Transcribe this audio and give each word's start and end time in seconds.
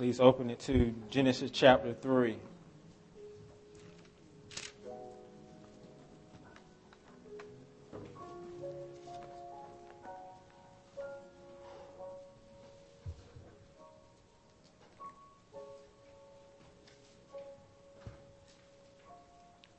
Please 0.00 0.18
open 0.18 0.48
it 0.48 0.58
to 0.60 0.94
Genesis 1.10 1.50
chapter 1.50 1.92
3. 1.92 2.38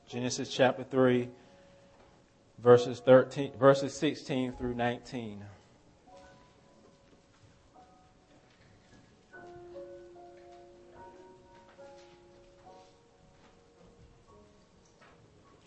Genesis 0.06 0.48
chapter 0.48 0.84
3, 0.84 1.28
verses 2.60 3.00
13, 3.00 3.54
verses 3.58 3.92
16 3.92 4.52
through 4.52 4.74
19. 4.74 5.42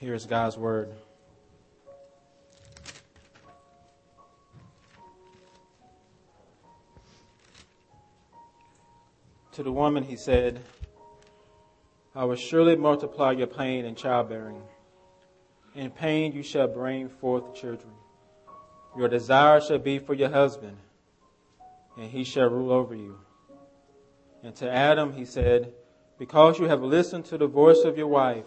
Here's 0.05 0.27
God's 0.27 0.55
word. 0.55 0.93
To 9.53 9.63
the 9.63 9.71
woman, 9.71 10.03
he 10.03 10.15
said, 10.15 10.59
I 12.13 12.23
will 12.25 12.35
surely 12.35 12.75
multiply 12.75 13.31
your 13.31 13.47
pain 13.47 13.85
in 13.85 13.95
childbearing. 13.95 14.61
In 15.73 15.89
pain 15.89 16.33
you 16.33 16.43
shall 16.43 16.67
bring 16.67 17.09
forth 17.09 17.55
children. 17.55 17.93
Your 18.95 19.07
desire 19.07 19.59
shall 19.59 19.79
be 19.79 19.97
for 19.97 20.13
your 20.13 20.29
husband, 20.29 20.77
and 21.97 22.11
he 22.11 22.23
shall 22.23 22.51
rule 22.51 22.71
over 22.71 22.93
you. 22.93 23.17
And 24.43 24.55
to 24.57 24.71
Adam 24.71 25.13
he 25.13 25.25
said, 25.25 25.73
Because 26.19 26.59
you 26.59 26.65
have 26.67 26.83
listened 26.83 27.25
to 27.25 27.39
the 27.39 27.47
voice 27.47 27.81
of 27.85 27.97
your 27.97 28.05
wife, 28.05 28.45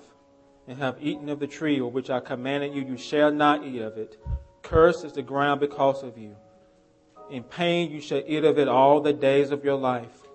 and 0.69 0.78
have 0.78 0.97
eaten 1.00 1.28
of 1.28 1.41
the 1.41 1.47
tree 1.47 1.80
of 1.80 1.92
which 1.92 2.11
I 2.11 2.20
commanded 2.20 2.74
you, 2.74 2.83
you 2.83 2.97
shall 2.97 3.33
not 3.33 3.64
eat 3.64 3.80
of 3.80 3.97
it. 3.98 4.16
Cursed 4.62 5.05
is 5.05 5.12
the 5.12 5.22
ground 5.22 5.61
because 5.61 6.02
of 6.05 6.16
you. 6.16 6.36
In 7.30 7.42
pain 7.42 7.91
you 7.91 8.00
shall 8.00 8.22
eat 8.24 8.44
of 8.44 8.58
it 8.58 8.69
all 8.69 9.00
the 9.00 9.12
days 9.12 9.50
of 9.50 9.64
your 9.64 9.77
life. 9.77 10.28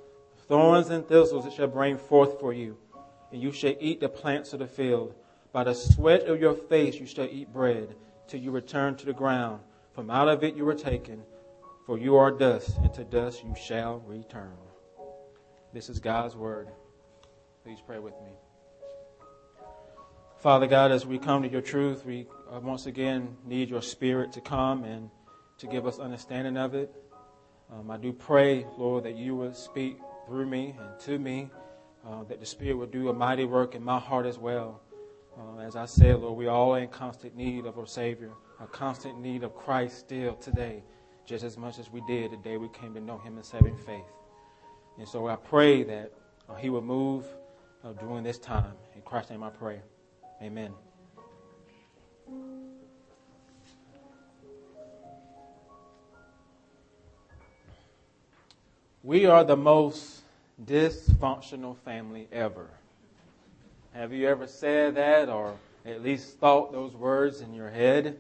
Thorns 0.48 0.90
and 0.90 1.08
thistles 1.08 1.46
it 1.46 1.54
shall 1.54 1.68
bring 1.68 1.98
forth 1.98 2.40
for 2.40 2.52
you 2.52 2.78
and 3.34 3.42
you 3.42 3.52
shall 3.52 3.74
eat 3.80 4.00
the 4.00 4.08
plants 4.08 4.54
of 4.54 4.60
the 4.60 4.68
field. 4.68 5.16
By 5.52 5.64
the 5.64 5.74
sweat 5.74 6.28
of 6.28 6.40
your 6.40 6.54
face 6.54 6.96
you 6.96 7.08
shall 7.08 7.26
eat 7.26 7.52
bread, 7.52 7.96
till 8.28 8.40
you 8.40 8.52
return 8.52 8.96
to 8.98 9.08
the 9.08 9.14
ground. 9.14 9.60
From 9.94 10.10
out 10.12 10.30
of 10.30 10.44
it 10.44 10.56
you 10.56 10.64
were 10.64 10.76
taken, 10.76 11.24
for 11.86 11.98
you 11.98 12.16
are 12.16 12.32
dust, 12.32 12.78
and 12.78 12.94
to 12.94 13.04
dust 13.04 13.44
you 13.44 13.56
shall 13.56 14.00
return. 14.06 14.56
This 15.74 15.90
is 15.90 16.00
God's 16.00 16.36
word. 16.36 16.70
Please 17.64 17.80
pray 17.86 17.98
with 17.98 18.14
me. 18.24 18.34
Father 20.44 20.68
God, 20.68 20.92
as 20.92 21.06
we 21.06 21.18
come 21.18 21.42
to 21.44 21.48
your 21.48 21.62
truth, 21.62 22.06
we 22.06 22.28
uh, 22.52 22.60
once 22.60 22.86
again 22.86 23.38
need 23.46 23.70
your 23.70 23.82
spirit 23.82 24.34
to 24.34 24.42
come 24.42 24.84
and 24.84 25.10
to 25.58 25.68
give 25.68 25.88
us 25.88 26.00
understanding 26.00 26.58
of 26.58 26.76
it. 26.76 26.94
Um, 27.72 27.90
I 27.90 27.96
do 27.96 28.12
pray, 28.12 28.66
Lord, 28.78 29.06
that 29.06 29.16
you 29.16 29.38
would 29.38 29.56
speak 29.56 30.00
through 30.28 30.48
me 30.48 30.76
and 30.78 31.00
to 31.00 31.18
me 31.18 31.50
uh, 32.06 32.26
that 32.26 32.42
the 32.42 32.46
Spirit 32.46 32.76
will 32.76 32.88
do 32.88 33.08
a 33.08 33.14
mighty 33.14 33.46
work 33.46 33.74
in 33.74 33.82
my 33.82 33.98
heart 33.98 34.26
as 34.26 34.38
well. 34.38 34.82
Uh, 35.40 35.60
as 35.60 35.78
I 35.78 35.86
said, 35.86 36.20
Lord, 36.20 36.38
we 36.38 36.48
all 36.48 36.76
are 36.76 36.80
in 36.80 36.90
constant 36.90 37.38
need 37.38 37.66
of 37.66 37.80
our 37.80 37.88
Savior, 37.88 38.32
a 38.60 38.68
constant 38.68 39.22
need 39.22 39.44
of 39.44 39.56
Christ 39.56 39.98
still 39.98 40.36
today, 40.36 40.84
just 41.26 41.46
as 41.46 41.56
much 41.56 41.80
as 41.80 41.90
we 41.90 42.02
did 42.06 42.32
the 42.32 42.38
day 42.38 42.58
we 42.58 42.68
came 42.68 42.94
to 42.96 43.00
know 43.00 43.18
Him 43.18 43.38
in 43.38 43.44
saving 43.46 43.78
faith. 43.78 44.12
And 45.00 45.08
so 45.08 45.26
I 45.26 45.38
pray 45.38 45.84
that 45.84 46.12
uh, 46.50 46.56
He 46.56 46.70
will 46.70 46.82
move 46.82 47.24
uh, 47.82 47.94
during 47.94 48.26
this 48.26 48.40
time. 48.40 48.74
In 48.94 49.04
Christ's 49.04 49.32
name 49.32 49.44
I 49.44 49.50
pray. 49.50 49.80
Amen. 50.44 50.74
We 59.04 59.26
are 59.26 59.46
the 59.46 59.56
most 59.56 60.24
dysfunctional 60.62 61.78
family 61.86 62.28
ever. 62.30 62.68
Have 63.94 64.12
you 64.12 64.28
ever 64.28 64.46
said 64.46 64.96
that 64.96 65.30
or 65.30 65.56
at 65.86 66.04
least 66.04 66.38
thought 66.40 66.74
those 66.74 66.94
words 66.94 67.40
in 67.40 67.54
your 67.54 67.70
head? 67.70 68.20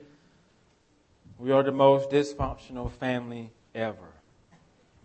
We 1.38 1.52
are 1.52 1.64
the 1.64 1.74
most 1.74 2.10
dysfunctional 2.10 2.90
family 2.90 3.52
ever. 3.76 4.14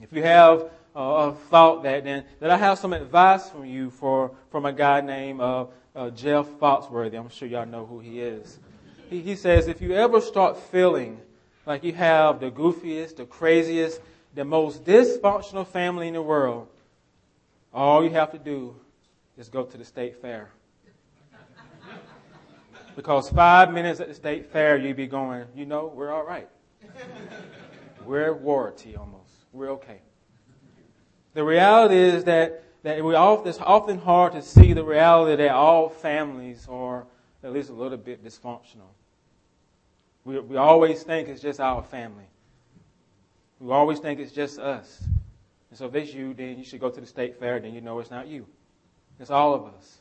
If 0.00 0.12
you 0.12 0.22
have 0.22 0.70
uh, 0.94 1.32
thought 1.32 1.82
that, 1.82 2.04
then 2.04 2.24
that 2.38 2.50
I 2.50 2.56
have 2.56 2.78
some 2.78 2.92
advice 2.92 3.50
from 3.50 3.64
you 3.64 3.90
for 3.90 4.30
from 4.52 4.66
a 4.66 4.72
guy 4.72 5.00
named 5.00 5.40
uh, 5.40 5.66
uh, 5.98 6.10
Jeff 6.10 6.46
Foxworthy. 6.60 7.18
I'm 7.18 7.28
sure 7.28 7.48
y'all 7.48 7.66
know 7.66 7.84
who 7.84 7.98
he 7.98 8.20
is. 8.20 8.58
He, 9.10 9.20
he 9.20 9.34
says 9.34 9.66
if 9.66 9.80
you 9.80 9.94
ever 9.94 10.20
start 10.20 10.56
feeling 10.56 11.20
like 11.66 11.82
you 11.82 11.92
have 11.94 12.38
the 12.38 12.50
goofiest, 12.50 13.16
the 13.16 13.24
craziest, 13.24 14.00
the 14.34 14.44
most 14.44 14.84
dysfunctional 14.84 15.66
family 15.66 16.06
in 16.06 16.14
the 16.14 16.22
world, 16.22 16.68
all 17.74 18.04
you 18.04 18.10
have 18.10 18.30
to 18.30 18.38
do 18.38 18.76
is 19.36 19.48
go 19.48 19.64
to 19.64 19.76
the 19.76 19.84
state 19.84 20.22
fair. 20.22 20.50
Because 22.94 23.28
five 23.30 23.72
minutes 23.72 24.00
at 24.00 24.08
the 24.08 24.14
state 24.14 24.46
fair, 24.46 24.76
you'd 24.76 24.96
be 24.96 25.06
going, 25.06 25.46
you 25.54 25.66
know, 25.66 25.92
we're 25.94 26.12
all 26.12 26.24
right. 26.24 26.48
We're 28.04 28.32
warranty 28.32 28.96
almost. 28.96 29.30
We're 29.52 29.70
okay. 29.72 30.00
The 31.34 31.44
reality 31.44 31.96
is 31.96 32.24
that, 32.24 32.64
that 32.82 33.04
we 33.04 33.14
often, 33.14 33.48
it's 33.48 33.58
often 33.58 33.98
hard 33.98 34.32
to 34.32 34.42
see 34.42 34.72
the 34.72 34.84
reality 34.84 35.36
that 35.36 35.50
all 35.50 35.88
families 35.88 36.66
are 36.70 37.06
at 37.42 37.52
least 37.52 37.70
a 37.70 37.72
little 37.72 37.98
bit 37.98 38.24
dysfunctional. 38.24 38.90
We, 40.24 40.38
we 40.40 40.56
always 40.56 41.02
think 41.02 41.28
it's 41.28 41.40
just 41.40 41.60
our 41.60 41.82
family. 41.82 42.24
We 43.60 43.72
always 43.72 43.98
think 43.98 44.20
it's 44.20 44.32
just 44.32 44.58
us. 44.58 45.02
And 45.70 45.78
so 45.78 45.86
if 45.86 45.94
it's 45.94 46.14
you, 46.14 46.34
then 46.34 46.58
you 46.58 46.64
should 46.64 46.80
go 46.80 46.90
to 46.90 47.00
the 47.00 47.06
state 47.06 47.38
fair, 47.38 47.58
then 47.58 47.74
you 47.74 47.80
know 47.80 47.98
it's 47.98 48.10
not 48.10 48.28
you. 48.28 48.46
It's 49.18 49.30
all 49.30 49.54
of 49.54 49.64
us. 49.66 49.98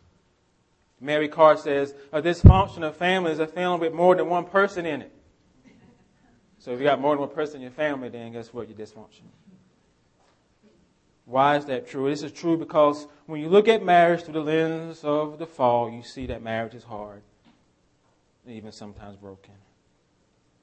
Mary 1.00 1.28
Karr 1.28 1.58
says, 1.58 1.94
a 2.12 2.22
dysfunctional 2.22 2.94
family 2.94 3.32
is 3.32 3.40
a 3.40 3.48
family 3.48 3.88
with 3.88 3.94
more 3.94 4.16
than 4.16 4.28
one 4.30 4.46
person 4.46 4.86
in 4.86 5.02
it. 5.02 5.12
So 6.60 6.74
if 6.74 6.80
you 6.80 6.86
got 6.86 7.00
more 7.00 7.14
than 7.14 7.22
one 7.22 7.30
person 7.30 7.58
in 7.58 7.62
your 7.64 7.72
family, 7.72 8.10
then 8.10 8.32
guess 8.32 8.54
what? 8.54 8.68
You're 8.68 8.78
dysfunctional. 8.78 9.32
Why 11.28 11.58
is 11.58 11.66
that 11.66 11.90
true? 11.90 12.10
This 12.10 12.24
is 12.24 12.32
true 12.32 12.56
because 12.56 13.06
when 13.26 13.42
you 13.42 13.50
look 13.50 13.68
at 13.68 13.84
marriage 13.84 14.24
through 14.24 14.36
the 14.36 14.40
lens 14.40 15.04
of 15.04 15.38
the 15.38 15.46
fall, 15.46 15.92
you 15.92 16.02
see 16.02 16.26
that 16.28 16.42
marriage 16.42 16.74
is 16.74 16.86
hard, 16.86 17.22
even 18.48 18.72
sometimes 18.72 19.18
broken. 19.18 19.54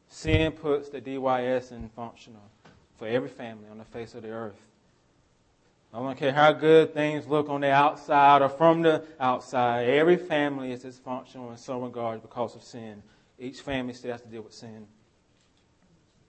Sin 0.08 0.52
puts 0.52 0.88
the 0.88 1.02
DYS 1.02 1.70
in 1.72 1.90
functional 1.90 2.40
for 2.96 3.06
every 3.06 3.28
family 3.28 3.68
on 3.70 3.76
the 3.76 3.84
face 3.84 4.14
of 4.14 4.22
the 4.22 4.30
earth. 4.30 4.58
I 5.92 5.98
don't 5.98 6.16
care 6.16 6.32
how 6.32 6.52
good 6.52 6.94
things 6.94 7.26
look 7.26 7.50
on 7.50 7.60
the 7.60 7.70
outside 7.70 8.40
or 8.40 8.48
from 8.48 8.80
the 8.80 9.04
outside. 9.20 9.86
Every 9.86 10.16
family 10.16 10.72
is 10.72 10.82
dysfunctional 10.82 11.50
in 11.50 11.58
some 11.58 11.82
regard 11.82 12.22
because 12.22 12.56
of 12.56 12.62
sin. 12.62 13.02
Each 13.38 13.60
family 13.60 13.92
still 13.92 14.12
has 14.12 14.22
to 14.22 14.28
deal 14.28 14.42
with 14.42 14.54
sin. 14.54 14.86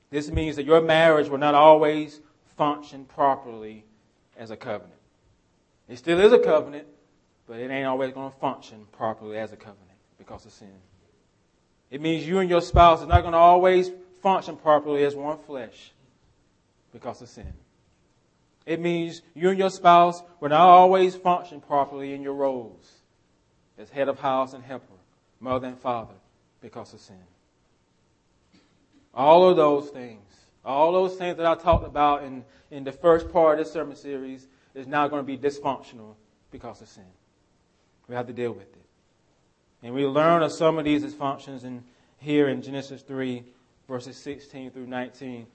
This 0.10 0.30
means 0.30 0.58
that 0.58 0.66
your 0.66 0.82
marriage 0.82 1.30
will 1.30 1.38
not 1.38 1.56
always 1.56 2.20
function 2.58 3.06
properly 3.06 3.86
as 4.38 4.52
a 4.52 4.58
covenant. 4.58 5.00
It 5.88 5.98
still 5.98 6.20
is 6.20 6.34
a 6.34 6.40
covenant, 6.40 6.88
but 7.48 7.60
it 7.60 7.70
ain't 7.70 7.88
always 7.88 8.12
going 8.14 8.32
to 8.32 8.38
function 8.38 8.86
properly 8.92 9.38
as 9.38 9.52
a 9.52 9.56
covenant 9.56 9.82
because 10.18 10.46
of 10.46 10.52
sin. 10.52 10.74
It 11.92 12.02
means 12.02 12.28
you 12.28 12.40
and 12.40 12.50
your 12.50 12.62
spouse 12.62 13.02
are 13.02 13.08
not 13.08 13.22
going 13.22 13.34
to 13.34 13.38
always 13.38 13.92
function 14.22 14.58
properly 14.58 15.04
as 15.04 15.16
one 15.16 15.38
flesh 15.38 15.92
because 16.92 17.22
of 17.22 17.30
sin. 17.30 17.54
It 18.66 18.80
means 18.80 19.22
you 19.36 19.50
and 19.50 19.60
your 19.60 19.70
spouse 19.70 20.24
will 20.40 20.50
not 20.50 20.68
always 20.68 21.16
function 21.16 21.62
properly 21.62 22.14
in 22.14 22.24
your 22.24 22.34
roles 22.34 22.92
as 23.78 23.90
head 23.90 24.08
of 24.08 24.20
house 24.20 24.54
and 24.54 24.64
helper, 24.64 24.86
mother 25.40 25.68
and 25.68 25.78
father, 25.78 26.16
because 26.62 26.94
of 26.94 27.00
sin. 27.00 27.16
All 29.14 29.48
of 29.48 29.56
those 29.56 29.90
things, 29.90 30.35
all 30.66 30.92
those 30.92 31.16
things 31.16 31.38
that 31.38 31.46
I 31.46 31.56
talked 31.56 31.86
about 31.86 32.24
in, 32.24 32.44
in 32.72 32.84
the 32.84 32.92
first 32.92 33.32
part 33.32 33.60
of 33.60 33.66
this 33.66 33.74
sermon 33.74 33.96
series 33.96 34.48
is 34.74 34.88
now 34.88 35.08
going 35.08 35.26
to 35.26 35.26
be 35.26 35.38
dysfunctional 35.38 36.16
because 36.52 36.82
of 36.82 36.90
sin. 36.90 37.04
We 38.08 38.16
have 38.16 38.28
to 38.28 38.34
deal 38.34 38.52
with 38.52 38.64
it. 38.64 38.86
And 39.84 39.94
we 39.94 40.06
learn 40.06 40.42
of 40.42 40.52
some 40.52 40.80
of 40.80 40.86
these 40.86 41.04
dysfunctions 41.04 41.64
in, 41.64 41.84
here 42.18 42.50
in 42.50 42.62
Genesis 42.62 43.02
3, 43.04 43.44
verses 43.88 44.18
16 44.18 44.72
through 44.72 44.88
19. 44.88 45.46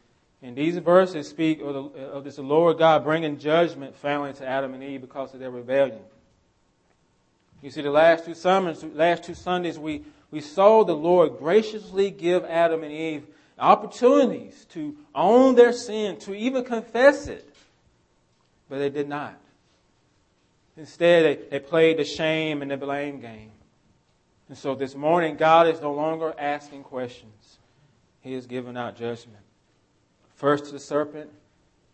And 0.43 0.57
these 0.57 0.79
verses 0.79 1.29
speak 1.29 1.61
of, 1.61 1.75
the, 1.75 2.01
of 2.07 2.25
this 2.25 2.39
Lord 2.39 2.79
God 2.79 3.05
bringing 3.05 3.39
judgment 3.39 3.97
finally 3.97 4.33
to 4.35 4.47
Adam 4.47 4.73
and 4.75 4.83
Eve 4.83 5.01
because 5.01 5.35
of 5.35 5.41
their 5.41 5.51
rebellion. 5.51 6.01
You 7.61 7.71
see, 7.71 7.83
the 7.83 7.91
last 7.91 8.25
two 8.25 8.35
sermons, 8.35 8.83
last 8.83 9.25
two 9.25 9.35
Sundays, 9.35 9.79
we, 9.79 10.03
we 10.31 10.41
saw 10.41 10.83
the 10.85 10.95
Lord 10.95 11.39
graciously 11.39 12.11
give 12.11 12.45
Adam 12.45 12.83
and 12.83 12.93
Eve 12.93 13.27
opportunities 13.61 14.67
to 14.71 14.97
own 15.15 15.55
their 15.55 15.73
sin, 15.73 16.17
to 16.21 16.35
even 16.35 16.65
confess 16.65 17.27
it. 17.27 17.55
But 18.69 18.79
they 18.79 18.91
did 18.91 19.09
not. 19.09 19.39
Instead, 20.77 21.25
they, 21.25 21.49
they 21.49 21.59
played 21.61 21.99
the 21.99 22.05
shame 22.05 22.62
and 22.62 22.71
the 22.71 22.77
blame 22.77 23.21
game. 23.21 23.53
And 24.49 24.57
so 24.57 24.75
this 24.75 24.95
morning, 24.95 25.37
God 25.37 25.69
is 25.69 25.81
no 25.81 25.93
longer 25.93 26.35
asking 26.39 26.85
questions. 26.85 27.59
He 28.21 28.35
is 28.35 28.47
giving 28.47 28.77
out 28.77 28.97
judgment. 28.97 29.39
First 30.35 30.67
to 30.67 30.73
the 30.73 30.81
serpent, 30.81 31.31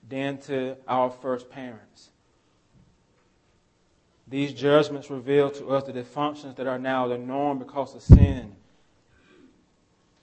then 0.08 0.38
to 0.38 0.76
our 0.86 1.10
first 1.10 1.50
parents. 1.50 2.10
These 4.28 4.54
judgments 4.54 5.10
reveal 5.10 5.50
to 5.50 5.70
us 5.70 5.84
the 5.84 5.92
dysfunctions 5.92 6.56
that 6.56 6.66
are 6.66 6.78
now 6.78 7.06
the 7.06 7.18
norm 7.18 7.58
because 7.58 7.94
of 7.94 8.02
sin. 8.02 8.56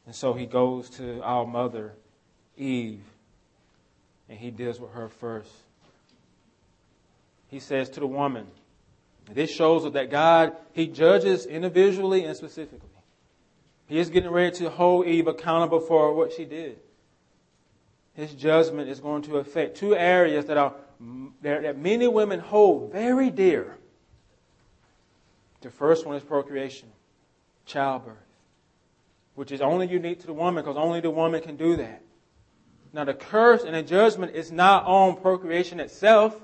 And 0.06 0.16
so 0.16 0.34
he 0.34 0.46
goes 0.46 0.90
to 0.92 1.22
our 1.22 1.46
mother, 1.46 1.94
Eve, 2.58 3.02
and 4.30 4.38
he 4.38 4.52
deals 4.52 4.80
with 4.80 4.92
her 4.92 5.10
first. 5.10 5.52
He 7.48 7.60
says 7.60 7.90
to 7.92 8.00
the 8.00 8.08
woman, 8.08 8.48
this 9.32 9.52
shows 9.52 9.92
that 9.92 10.10
God, 10.10 10.56
he 10.74 10.88
judges 10.88 11.46
individually 11.46 12.26
and 12.26 12.36
specifically. 12.36 12.90
He 13.88 14.00
is 14.00 14.10
getting 14.10 14.32
ready 14.32 14.56
to 14.58 14.70
hold 14.70 15.08
Eve 15.08 15.28
accountable 15.28 15.80
for 15.80 16.14
what 16.14 16.34
she 16.34 16.46
did. 16.46 16.80
His 18.16 18.34
judgment 18.34 18.90
is 18.90 19.00
going 19.00 19.24
to 19.24 19.38
affect 19.38 19.78
two 19.78 19.96
areas 19.96 20.46
that 20.46 20.58
are 20.58 20.74
that 21.42 21.78
many 21.78 22.08
women 22.08 22.40
hold 22.40 22.92
very 22.92 23.30
dear. 23.30 23.76
The 25.62 25.70
first 25.70 26.06
one 26.06 26.16
is 26.16 26.24
procreation, 26.24 26.90
childbirth, 27.66 28.16
which 29.36 29.52
is 29.52 29.62
only 29.62 29.88
unique 29.88 30.20
to 30.22 30.28
the 30.28 30.34
woman 30.34 30.64
because 30.64 30.78
only 30.78 31.00
the 31.00 31.10
woman 31.10 31.42
can 31.42 31.56
do 31.56 31.76
that. 31.78 32.02
Now, 32.94 33.06
the 33.06 33.16
curse 33.16 33.64
and 33.64 33.74
the 33.74 33.82
judgment 33.82 34.36
is 34.36 34.52
not 34.52 34.86
on 34.86 35.18
procreation 35.18 35.80
itself. 35.80 36.40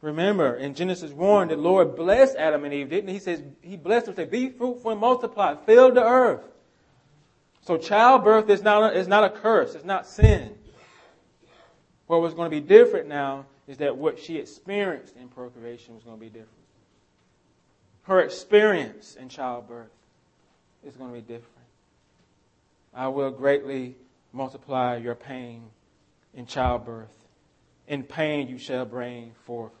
Remember, 0.00 0.54
in 0.54 0.74
Genesis 0.74 1.12
1, 1.12 1.48
the 1.48 1.56
Lord 1.56 1.96
blessed 1.96 2.36
Adam 2.36 2.64
and 2.64 2.72
Eve, 2.72 2.88
didn't 2.88 3.08
he? 3.08 3.14
He 3.14 3.20
says, 3.20 3.42
He 3.60 3.76
blessed 3.76 4.06
them, 4.06 4.16
say, 4.16 4.24
Be 4.24 4.48
fruitful 4.48 4.92
and 4.92 5.00
multiply, 5.00 5.54
fill 5.66 5.92
the 5.92 6.02
earth. 6.02 6.44
So 7.60 7.76
childbirth 7.76 8.48
is 8.48 8.62
not, 8.62 8.94
a, 8.94 8.98
is 8.98 9.08
not 9.08 9.24
a 9.24 9.30
curse, 9.30 9.74
it's 9.74 9.84
not 9.84 10.06
sin. 10.06 10.54
What 12.06 12.22
was 12.22 12.32
going 12.32 12.50
to 12.50 12.60
be 12.60 12.66
different 12.66 13.08
now 13.08 13.46
is 13.66 13.78
that 13.78 13.96
what 13.96 14.18
she 14.18 14.36
experienced 14.36 15.16
in 15.16 15.28
procreation 15.28 15.94
was 15.94 16.04
going 16.04 16.16
to 16.16 16.20
be 16.20 16.28
different. 16.28 16.50
Her 18.02 18.20
experience 18.20 19.16
in 19.16 19.28
childbirth 19.28 19.90
is 20.84 20.96
going 20.96 21.10
to 21.10 21.14
be 21.14 21.20
different. 21.20 21.52
I 22.94 23.08
will 23.08 23.30
greatly 23.30 23.94
multiply 24.32 24.96
your 24.96 25.14
pain 25.14 25.64
in 26.34 26.46
childbirth. 26.46 27.14
In 27.88 28.02
pain 28.02 28.48
you 28.48 28.58
shall 28.58 28.84
bring 28.84 29.32
forth 29.44 29.72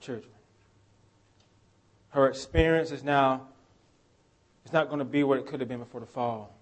children. 0.00 0.32
Her 2.10 2.26
experience 2.26 2.90
is 2.90 3.04
now 3.04 3.42
it's 4.64 4.72
not 4.72 4.88
going 4.88 4.98
to 4.98 5.04
be 5.04 5.24
what 5.24 5.38
it 5.38 5.46
could 5.46 5.60
have 5.60 5.68
been 5.68 5.78
before 5.78 6.00
the 6.00 6.06
fall. 6.06 6.54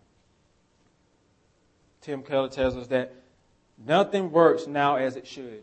Tim 2.01 2.23
Keller 2.23 2.49
tells 2.49 2.77
us 2.77 2.87
that 2.89 3.15
nothing 3.85 4.31
works 4.31 4.67
now 4.67 4.97
as 4.97 5.17
it 5.17 5.27
should. 5.27 5.63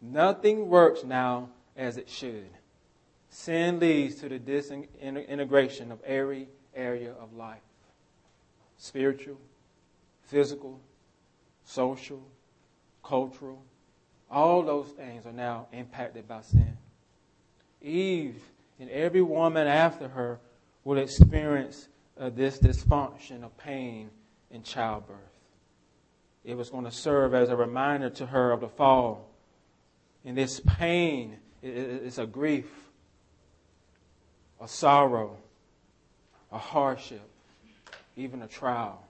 Nothing 0.00 0.68
works 0.68 1.04
now 1.04 1.48
as 1.76 1.96
it 1.96 2.08
should. 2.08 2.50
Sin 3.38 3.78
leads 3.78 4.16
to 4.16 4.28
the 4.28 4.40
disintegration 4.40 5.92
of 5.92 6.02
every 6.02 6.48
area 6.74 7.12
of 7.12 7.34
life 7.34 7.62
spiritual, 8.78 9.38
physical, 10.22 10.80
social, 11.64 12.20
cultural, 13.04 13.62
all 14.28 14.64
those 14.64 14.88
things 14.88 15.24
are 15.24 15.32
now 15.32 15.68
impacted 15.72 16.26
by 16.26 16.40
sin. 16.40 16.76
Eve 17.80 18.42
and 18.80 18.90
every 18.90 19.22
woman 19.22 19.68
after 19.68 20.08
her 20.08 20.40
will 20.82 20.98
experience 20.98 21.86
uh, 22.18 22.30
this 22.30 22.58
dysfunction 22.58 23.44
of 23.44 23.56
pain 23.56 24.10
in 24.50 24.64
childbirth. 24.64 25.16
It 26.44 26.56
was 26.56 26.70
going 26.70 26.86
to 26.86 26.90
serve 26.90 27.34
as 27.34 27.50
a 27.50 27.56
reminder 27.56 28.10
to 28.10 28.26
her 28.26 28.50
of 28.50 28.62
the 28.62 28.68
fall. 28.68 29.30
And 30.24 30.36
this 30.36 30.60
pain 30.60 31.36
is 31.62 32.18
a 32.18 32.26
grief, 32.26 32.87
a 34.60 34.68
sorrow, 34.68 35.36
a 36.50 36.58
hardship, 36.58 37.28
even 38.16 38.42
a 38.42 38.48
trial. 38.48 39.04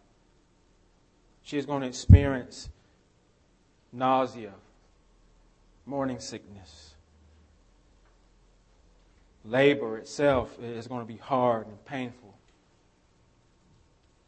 She 1.43 1.57
is 1.57 1.65
going 1.65 1.83
to 1.83 1.89
experience 1.89 2.69
nausea, 3.93 4.53
morning 5.87 6.19
sickness. 6.19 6.95
Labor 9.45 9.97
itself 9.97 10.59
is 10.63 10.87
going 10.87 11.01
to 11.01 11.07
be 11.07 11.19
hard 11.19 11.69
and 11.69 11.83
painful. 11.87 12.35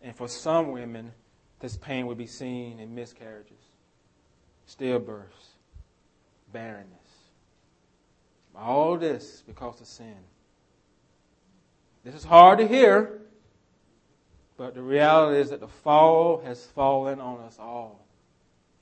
And 0.01 0.17
for 0.17 0.29
some 0.29 0.73
women, 0.73 1.13
this 1.59 1.77
pain 1.77 2.07
will 2.07 2.15
be 2.15 2.27
seen 2.27 2.81
in 2.81 2.95
miscarriages, 2.95 3.61
stillbirths, 4.67 5.57
barrenness. 6.53 6.97
All 8.57 8.97
this 8.97 9.43
because 9.47 9.81
of 9.81 9.87
sin. 9.87 10.17
This 12.05 12.15
is 12.15 12.25
hard 12.25 12.59
to 12.59 12.67
hear, 12.67 13.21
but 14.57 14.75
the 14.75 14.83
reality 14.83 15.41
is 15.41 15.51
that 15.51 15.61
the 15.61 15.69
fall 15.69 16.41
has 16.45 16.65
fallen 16.67 17.21
on 17.21 17.41
us 17.41 17.59
all 17.59 18.07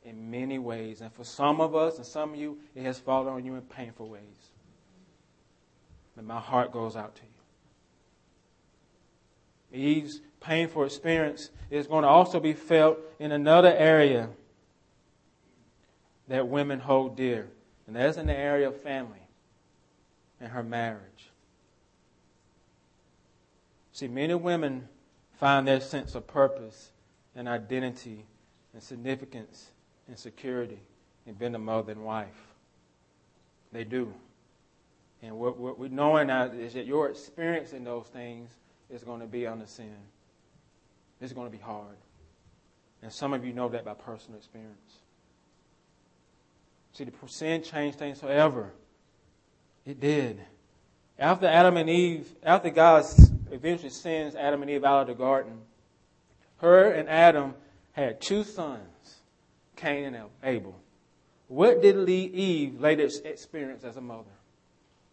in 0.04 0.30
many 0.30 0.58
ways. 0.58 1.00
And 1.00 1.12
for 1.12 1.24
some 1.24 1.60
of 1.60 1.74
us 1.74 1.96
and 1.96 2.06
some 2.06 2.34
of 2.34 2.38
you, 2.38 2.58
it 2.74 2.82
has 2.82 2.98
fallen 2.98 3.28
on 3.28 3.44
you 3.44 3.54
in 3.56 3.62
painful 3.62 4.08
ways. 4.08 4.50
And 6.16 6.26
my 6.26 6.40
heart 6.40 6.72
goes 6.72 6.96
out 6.96 7.14
to 7.16 7.22
you. 7.22 7.28
Eve's 9.80 10.20
painful 10.40 10.84
experience 10.84 11.50
is 11.70 11.86
going 11.86 12.02
to 12.02 12.08
also 12.08 12.40
be 12.40 12.54
felt 12.54 12.98
in 13.18 13.32
another 13.32 13.74
area 13.76 14.30
that 16.28 16.48
women 16.48 16.80
hold 16.80 17.16
dear, 17.16 17.48
and 17.86 17.96
that's 17.96 18.16
in 18.16 18.26
the 18.26 18.36
area 18.36 18.68
of 18.68 18.80
family 18.80 19.28
and 20.40 20.50
her 20.52 20.62
marriage. 20.62 21.27
See, 23.98 24.06
many 24.06 24.34
women 24.36 24.88
find 25.40 25.66
their 25.66 25.80
sense 25.80 26.14
of 26.14 26.24
purpose 26.28 26.92
and 27.34 27.48
identity 27.48 28.26
and 28.72 28.80
significance 28.80 29.72
and 30.06 30.16
security 30.16 30.78
in 31.26 31.34
being 31.34 31.52
a 31.56 31.58
mother 31.58 31.90
and 31.90 32.04
wife. 32.04 32.46
They 33.72 33.82
do. 33.82 34.14
And 35.20 35.36
what, 35.36 35.58
what 35.58 35.80
we're 35.80 35.88
knowing 35.88 36.28
now 36.28 36.44
is 36.44 36.74
that 36.74 36.86
your 36.86 37.08
experience 37.08 37.72
in 37.72 37.82
those 37.82 38.06
things 38.06 38.52
is 38.88 39.02
going 39.02 39.18
to 39.18 39.26
be 39.26 39.48
under 39.48 39.66
sin. 39.66 39.96
It's 41.20 41.32
going 41.32 41.50
to 41.50 41.56
be 41.56 41.60
hard. 41.60 41.96
And 43.02 43.12
some 43.12 43.32
of 43.32 43.44
you 43.44 43.52
know 43.52 43.68
that 43.68 43.84
by 43.84 43.94
personal 43.94 44.38
experience. 44.38 44.98
See, 46.92 47.02
the 47.02 47.12
sin 47.26 47.64
changed 47.64 47.98
things 47.98 48.20
forever. 48.20 48.70
It 49.84 49.98
did. 49.98 50.40
After 51.18 51.46
Adam 51.46 51.76
and 51.76 51.90
Eve, 51.90 52.32
after 52.44 52.70
God 52.70 53.04
eventually 53.50 53.90
sends 53.90 54.34
Adam 54.34 54.62
and 54.62 54.70
Eve 54.70 54.84
out 54.84 55.02
of 55.02 55.06
the 55.08 55.14
garden, 55.14 55.60
her 56.58 56.90
and 56.90 57.08
Adam 57.08 57.54
had 57.92 58.20
two 58.20 58.44
sons. 58.44 58.82
Cain 59.78 60.12
and 60.12 60.16
Abel. 60.42 60.74
What 61.46 61.80
did 61.80 62.08
Eve 62.08 62.80
later 62.80 63.08
experience 63.24 63.84
as 63.84 63.96
a 63.96 64.00
mother 64.00 64.24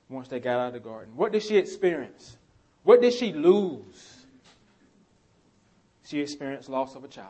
once 0.10 0.28
they 0.28 0.40
got 0.40 0.60
out 0.60 0.68
of 0.68 0.74
the 0.74 0.80
garden? 0.80 1.16
What 1.16 1.32
did 1.32 1.44
she 1.44 1.56
experience? 1.56 2.38
What 2.84 3.02
did 3.02 3.14
she 3.14 3.32
lose? 3.32 4.26
She 6.04 6.20
experienced 6.20 6.68
loss 6.68 6.96
of 6.96 7.04
a 7.04 7.08
child 7.08 7.30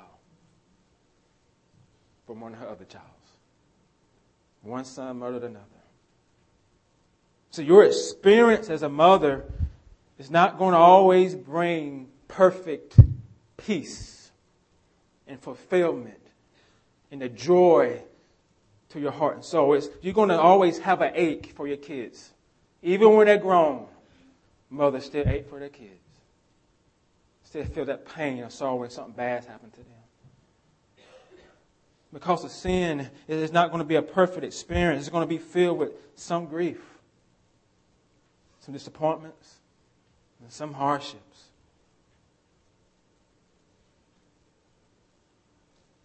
from 2.25 2.39
one 2.39 2.53
of 2.53 2.59
her 2.59 2.67
other 2.67 2.85
childs. 2.85 3.05
One 4.63 4.83
son 4.83 5.19
murdered 5.19 5.43
another. 5.43 5.65
So 7.51 7.61
your 7.61 7.85
experience 7.85 8.69
as 8.69 8.81
a 8.81 8.89
mother 8.89 9.45
is 10.17 10.31
not 10.31 10.57
going 10.57 10.71
to 10.71 10.77
always 10.77 11.35
bring 11.35 12.07
perfect 12.27 12.99
peace 13.57 14.31
and 15.27 15.39
fulfillment 15.39 16.19
and 17.11 17.21
the 17.21 17.29
joy 17.29 18.01
to 18.89 18.99
your 18.99 19.11
heart 19.11 19.35
and 19.35 19.43
soul. 19.43 19.73
It's, 19.73 19.89
you're 20.01 20.13
going 20.13 20.29
to 20.29 20.39
always 20.39 20.79
have 20.79 21.01
an 21.01 21.11
ache 21.15 21.53
for 21.55 21.67
your 21.67 21.77
kids. 21.77 22.31
Even 22.81 23.15
when 23.15 23.27
they're 23.27 23.37
grown, 23.37 23.87
mothers 24.69 25.05
still 25.05 25.27
ache 25.27 25.49
for 25.49 25.59
their 25.59 25.69
kids. 25.69 25.91
Still 27.43 27.65
feel 27.65 27.85
that 27.85 28.05
pain 28.05 28.43
or 28.43 28.49
sorrow 28.49 28.75
when 28.75 28.89
something 28.89 29.13
bad's 29.13 29.45
happened 29.45 29.73
to 29.73 29.79
them. 29.79 31.05
Because 32.13 32.45
of 32.45 32.51
sin, 32.51 33.09
it 33.27 33.35
is 33.35 33.51
not 33.51 33.71
going 33.71 33.79
to 33.79 33.85
be 33.85 33.95
a 33.95 34.01
perfect 34.01 34.45
experience. 34.45 35.01
It's 35.01 35.09
going 35.09 35.23
to 35.23 35.27
be 35.27 35.37
filled 35.37 35.77
with 35.77 35.91
some 36.15 36.45
grief, 36.45 36.79
some 38.61 38.73
disappointments, 38.73 39.54
and 40.45 40.53
some 40.53 40.73
hardships. 40.73 41.45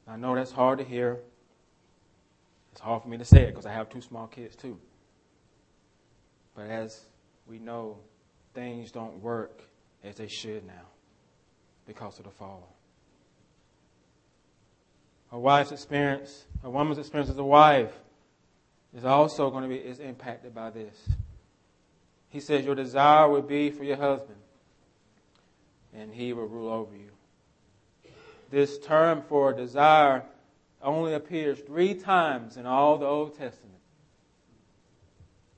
I 0.09 0.17
know 0.17 0.35
that's 0.35 0.51
hard 0.51 0.79
to 0.79 0.85
hear. 0.85 1.19
It's 2.73 2.81
hard 2.81 3.03
for 3.03 3.09
me 3.09 3.19
to 3.19 3.25
say 3.25 3.43
it 3.43 3.49
because 3.49 3.67
I 3.67 3.73
have 3.73 3.91
two 3.91 4.01
small 4.01 4.29
kids 4.29 4.57
too. 4.57 4.79
But 6.57 6.71
as 6.71 7.05
we 7.47 7.59
know, 7.59 7.99
things 8.55 8.91
don't 8.91 9.21
work 9.21 9.61
as 10.03 10.17
they 10.17 10.27
should 10.27 10.67
now 10.67 10.89
because 11.87 12.19
of 12.19 12.25
the 12.25 12.31
fall. 12.31 12.75
A 15.33 15.39
wife's 15.39 15.71
experience, 15.71 16.47
a 16.65 16.71
woman's 16.71 16.99
experience 16.99 17.29
as 17.29 17.37
a 17.37 17.45
wife, 17.45 17.93
is 18.97 19.05
also 19.05 19.51
going 19.51 19.65
to 19.65 19.69
be 19.69 19.77
is 19.77 19.99
impacted 19.99 20.55
by 20.55 20.71
this. 20.71 21.11
He 22.31 22.41
says 22.41 22.65
your 22.65 22.75
desire 22.75 23.29
would 23.29 23.47
be 23.47 23.71
for 23.71 23.85
your 23.85 23.97
husband, 23.97 24.39
and 25.93 26.13
he 26.13 26.33
will 26.33 26.47
rule 26.47 26.71
over 26.71 26.97
you. 26.97 27.11
This 28.51 28.79
term 28.79 29.23
for 29.29 29.53
desire 29.53 30.25
only 30.83 31.15
appears 31.15 31.59
three 31.61 31.95
times 31.95 32.57
in 32.57 32.67
all 32.67 32.99
the 32.99 33.07
Old 33.07 33.37
Testament. 33.37 33.79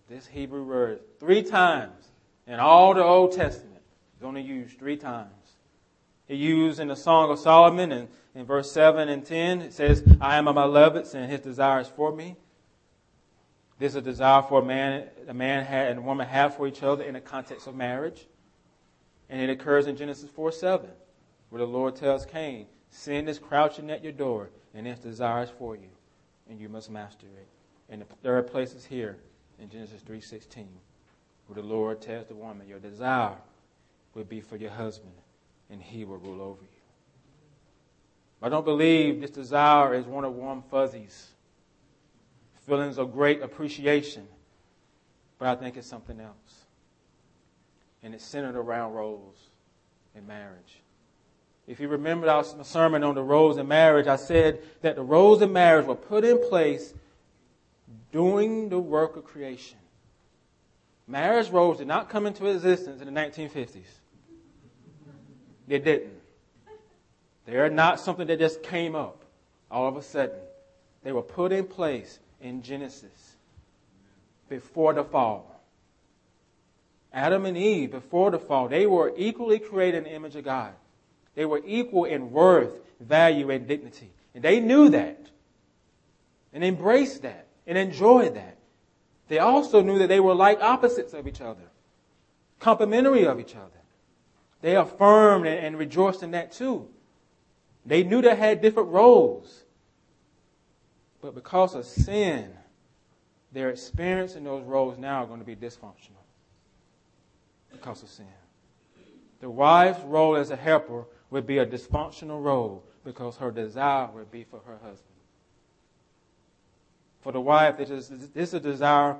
This 0.08 0.26
Hebrew 0.26 0.64
word, 0.64 1.00
three 1.20 1.42
times 1.42 2.08
in 2.46 2.58
all 2.58 2.92
the 2.94 3.04
Old 3.04 3.32
Testament, 3.32 3.80
is 4.18 4.24
only 4.24 4.42
used 4.42 4.78
three 4.78 4.96
times. 4.96 5.30
It 6.28 6.36
used 6.36 6.80
in 6.80 6.88
the 6.88 6.96
Song 6.96 7.30
of 7.30 7.38
Solomon 7.38 7.92
in, 7.92 8.08
in 8.34 8.44
verse 8.44 8.70
7 8.72 9.08
and 9.08 9.24
10. 9.24 9.62
It 9.62 9.72
says, 9.72 10.02
I 10.20 10.36
am 10.36 10.48
a 10.48 10.52
beloved, 10.52 11.14
and 11.14 11.30
his 11.30 11.40
desire 11.40 11.80
is 11.80 11.88
for 11.88 12.14
me. 12.14 12.36
There's 13.82 13.96
a 13.96 14.00
desire 14.00 14.42
for 14.42 14.60
a 14.60 14.64
man, 14.64 15.08
a 15.26 15.34
man 15.34 15.66
and 15.66 15.98
a 15.98 16.02
woman 16.02 16.24
have 16.28 16.54
for 16.54 16.68
each 16.68 16.84
other 16.84 17.02
in 17.02 17.14
the 17.14 17.20
context 17.20 17.66
of 17.66 17.74
marriage. 17.74 18.28
And 19.28 19.40
it 19.40 19.50
occurs 19.50 19.88
in 19.88 19.96
Genesis 19.96 20.30
4 20.30 20.52
7, 20.52 20.88
where 21.50 21.58
the 21.58 21.66
Lord 21.66 21.96
tells 21.96 22.24
Cain, 22.24 22.66
Sin 22.90 23.26
is 23.26 23.40
crouching 23.40 23.90
at 23.90 24.04
your 24.04 24.12
door, 24.12 24.50
and 24.72 24.86
its 24.86 25.00
desires 25.00 25.48
for 25.58 25.74
you, 25.74 25.88
and 26.48 26.60
you 26.60 26.68
must 26.68 26.92
master 26.92 27.26
it. 27.26 27.48
And 27.88 28.04
there 28.22 28.38
are 28.38 28.42
places 28.44 28.84
here 28.84 29.16
in 29.58 29.68
Genesis 29.68 30.00
3.16 30.02 30.64
where 31.48 31.60
the 31.60 31.68
Lord 31.68 32.00
tells 32.00 32.28
the 32.28 32.36
woman, 32.36 32.68
Your 32.68 32.78
desire 32.78 33.34
will 34.14 34.22
be 34.22 34.40
for 34.40 34.54
your 34.54 34.70
husband, 34.70 35.14
and 35.70 35.82
he 35.82 36.04
will 36.04 36.18
rule 36.18 36.40
over 36.40 36.62
you. 36.62 36.82
I 38.40 38.48
don't 38.48 38.64
believe 38.64 39.20
this 39.20 39.30
desire 39.30 39.92
is 39.92 40.06
one 40.06 40.24
of 40.24 40.36
warm 40.36 40.62
fuzzies 40.70 41.32
feelings 42.66 42.98
of 42.98 43.12
great 43.12 43.42
appreciation, 43.42 44.26
but 45.38 45.48
I 45.48 45.54
think 45.54 45.76
it's 45.76 45.86
something 45.86 46.20
else. 46.20 46.64
And 48.02 48.14
it's 48.14 48.24
centered 48.24 48.56
around 48.56 48.92
roles 48.92 49.36
in 50.14 50.26
marriage. 50.26 50.80
If 51.66 51.78
you 51.78 51.88
remember 51.88 52.28
our 52.28 52.44
sermon 52.64 53.04
on 53.04 53.14
the 53.14 53.22
roles 53.22 53.56
in 53.56 53.68
marriage, 53.68 54.06
I 54.06 54.16
said 54.16 54.60
that 54.82 54.96
the 54.96 55.02
roles 55.02 55.42
in 55.42 55.52
marriage 55.52 55.86
were 55.86 55.94
put 55.94 56.24
in 56.24 56.38
place 56.48 56.92
doing 58.10 58.68
the 58.68 58.78
work 58.78 59.16
of 59.16 59.24
creation. 59.24 59.78
Marriage 61.06 61.50
roles 61.50 61.78
did 61.78 61.86
not 61.86 62.08
come 62.08 62.26
into 62.26 62.46
existence 62.46 63.00
in 63.00 63.12
the 63.12 63.20
1950s. 63.20 63.82
They 65.68 65.78
didn't. 65.78 66.12
They 67.46 67.56
are 67.56 67.70
not 67.70 68.00
something 68.00 68.26
that 68.26 68.38
just 68.38 68.62
came 68.62 68.94
up 68.94 69.24
all 69.70 69.88
of 69.88 69.96
a 69.96 70.02
sudden. 70.02 70.38
They 71.02 71.12
were 71.12 71.22
put 71.22 71.52
in 71.52 71.66
place 71.66 72.18
in 72.42 72.62
Genesis 72.62 73.36
before 74.48 74.92
the 74.92 75.04
fall. 75.04 75.60
Adam 77.12 77.46
and 77.46 77.56
Eve, 77.56 77.90
before 77.90 78.30
the 78.30 78.38
fall, 78.38 78.68
they 78.68 78.86
were 78.86 79.12
equally 79.16 79.58
created 79.58 79.98
in 79.98 80.04
the 80.04 80.14
image 80.14 80.36
of 80.36 80.44
God. 80.44 80.72
They 81.34 81.44
were 81.44 81.62
equal 81.64 82.04
in 82.04 82.32
worth, 82.32 82.72
value, 83.00 83.50
and 83.50 83.66
dignity. 83.66 84.10
And 84.34 84.42
they 84.42 84.60
knew 84.60 84.88
that 84.90 85.30
and 86.52 86.64
embraced 86.64 87.22
that 87.22 87.46
and 87.66 87.78
enjoyed 87.78 88.34
that. 88.34 88.56
They 89.28 89.38
also 89.38 89.82
knew 89.82 89.98
that 89.98 90.08
they 90.08 90.20
were 90.20 90.34
like 90.34 90.60
opposites 90.60 91.14
of 91.14 91.26
each 91.26 91.40
other, 91.40 91.62
complementary 92.58 93.26
of 93.26 93.40
each 93.40 93.54
other. 93.54 93.68
They 94.60 94.76
affirmed 94.76 95.46
and, 95.46 95.78
rejoiced 95.78 96.22
in 96.22 96.32
that 96.32 96.52
too. 96.52 96.88
They 97.84 98.04
knew 98.04 98.22
they 98.22 98.36
had 98.36 98.62
different 98.62 98.90
roles. 98.90 99.61
But 101.22 101.36
because 101.36 101.76
of 101.76 101.86
sin, 101.86 102.50
their 103.52 103.70
experience 103.70 104.34
in 104.34 104.44
those 104.44 104.64
roles 104.64 104.98
now 104.98 105.22
are 105.22 105.26
going 105.26 105.38
to 105.38 105.46
be 105.46 105.56
dysfunctional 105.56 106.24
because 107.70 108.02
of 108.02 108.08
sin. 108.08 108.26
The 109.40 109.48
wife's 109.48 110.02
role 110.02 110.36
as 110.36 110.50
a 110.50 110.56
helper 110.56 111.04
would 111.30 111.46
be 111.46 111.58
a 111.58 111.66
dysfunctional 111.66 112.42
role 112.42 112.84
because 113.04 113.36
her 113.36 113.50
desire 113.50 114.08
would 114.12 114.30
be 114.30 114.44
for 114.44 114.60
her 114.66 114.74
husband. 114.74 114.98
For 117.20 117.32
the 117.32 117.40
wife, 117.40 117.78
this 117.78 117.90
is, 117.90 118.08
this 118.08 118.48
is 118.48 118.54
a 118.54 118.60
desire 118.60 119.16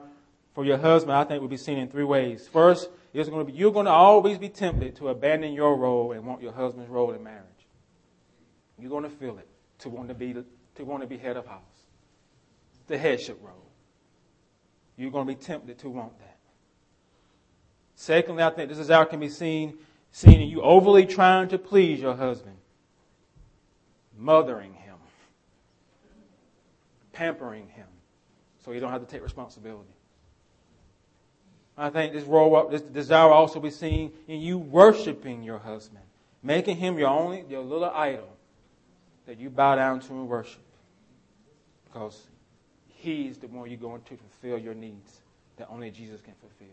for 0.55 0.65
your 0.65 0.79
husband, 0.79 1.17
I 1.17 1.25
think, 1.25 1.41
would 1.41 1.51
be 1.51 1.57
seen 1.57 1.79
in 1.79 1.89
three 1.89 2.05
ways. 2.05 2.49
First, 2.49 2.91
it's 3.15 3.29
going 3.29 3.47
to 3.47 3.53
be, 3.53 3.57
you're 3.57 3.73
going 3.73 3.87
to 3.87 3.93
always 3.93 4.39
be 4.39 4.49
tempted 4.49 4.97
to 4.97 5.09
abandon 5.09 5.53
your 5.53 5.77
role 5.77 6.13
and 6.13 6.27
want 6.27 6.43
your 6.43 6.53
husband's 6.53 6.91
role 6.91 7.13
in 7.13 7.23
marriage. 7.23 7.47
You're 8.79 8.91
going 8.91 9.05
to 9.05 9.11
feel 9.11 9.39
it 9.39 9.47
to 9.81 9.89
want 9.89 10.09
to 10.09 10.15
be, 10.15 10.35
to 10.75 10.85
want 10.85 11.03
to 11.03 11.07
be 11.07 11.17
head 11.17 11.37
of 11.37 11.47
house 11.47 11.72
the 12.93 12.99
headship 12.99 13.39
role. 13.43 13.67
You're 14.97 15.11
going 15.11 15.27
to 15.27 15.35
be 15.35 15.41
tempted 15.41 15.79
to 15.81 15.89
want 15.89 16.17
that. 16.19 16.37
Secondly, 17.97 18.43
I 18.43 18.51
think 18.51 18.69
this 18.69 18.79
desire 18.79 19.07
can 19.07 19.19
be 19.19 19.31
seen, 19.31 19.79
seen 20.11 20.41
in 20.41 20.49
you 20.49 20.61
overly 20.61 21.07
trying 21.07 21.49
to 21.49 21.59
please 21.59 22.01
your 22.01 22.15
husband, 22.15 22.57
mothering 24.17 24.75
him, 24.75 24.97
pampering 27.13 27.67
him, 27.69 27.87
so 28.65 28.73
you 28.73 28.81
don't 28.81 28.93
have 28.93 29.01
to 29.01 29.11
take 29.11 29.23
responsibility. 29.23 29.89
I 31.79 31.89
think 31.89 32.13
this 32.13 32.25
role, 32.25 32.55
up 32.57 32.71
this 32.71 32.83
desire 32.83 33.31
also 33.31 33.59
be 33.59 33.71
seen 33.71 34.13
in 34.29 34.41
you 34.41 34.59
worshiping 34.59 35.43
your 35.43 35.59
husband, 35.59 36.05
making 36.43 36.77
him 36.77 36.99
your 36.99 37.09
only, 37.09 37.45
your 37.49 37.63
little 37.63 37.91
idol 37.91 38.29
that 39.27 39.41
you 39.41 39.49
bow 39.49 39.77
down 39.77 40.01
to 40.01 40.13
and 40.13 40.29
worship. 40.29 40.61
Because 41.87 42.21
He's 43.03 43.37
the 43.37 43.49
one 43.49 43.69
you're 43.69 43.81
going 43.81 44.03
to 44.03 44.17
fulfill 44.17 44.59
your 44.59 44.75
needs 44.75 45.21
that 45.57 45.67
only 45.69 45.91
Jesus 45.91 46.21
can 46.21 46.35
fulfill. 46.41 46.73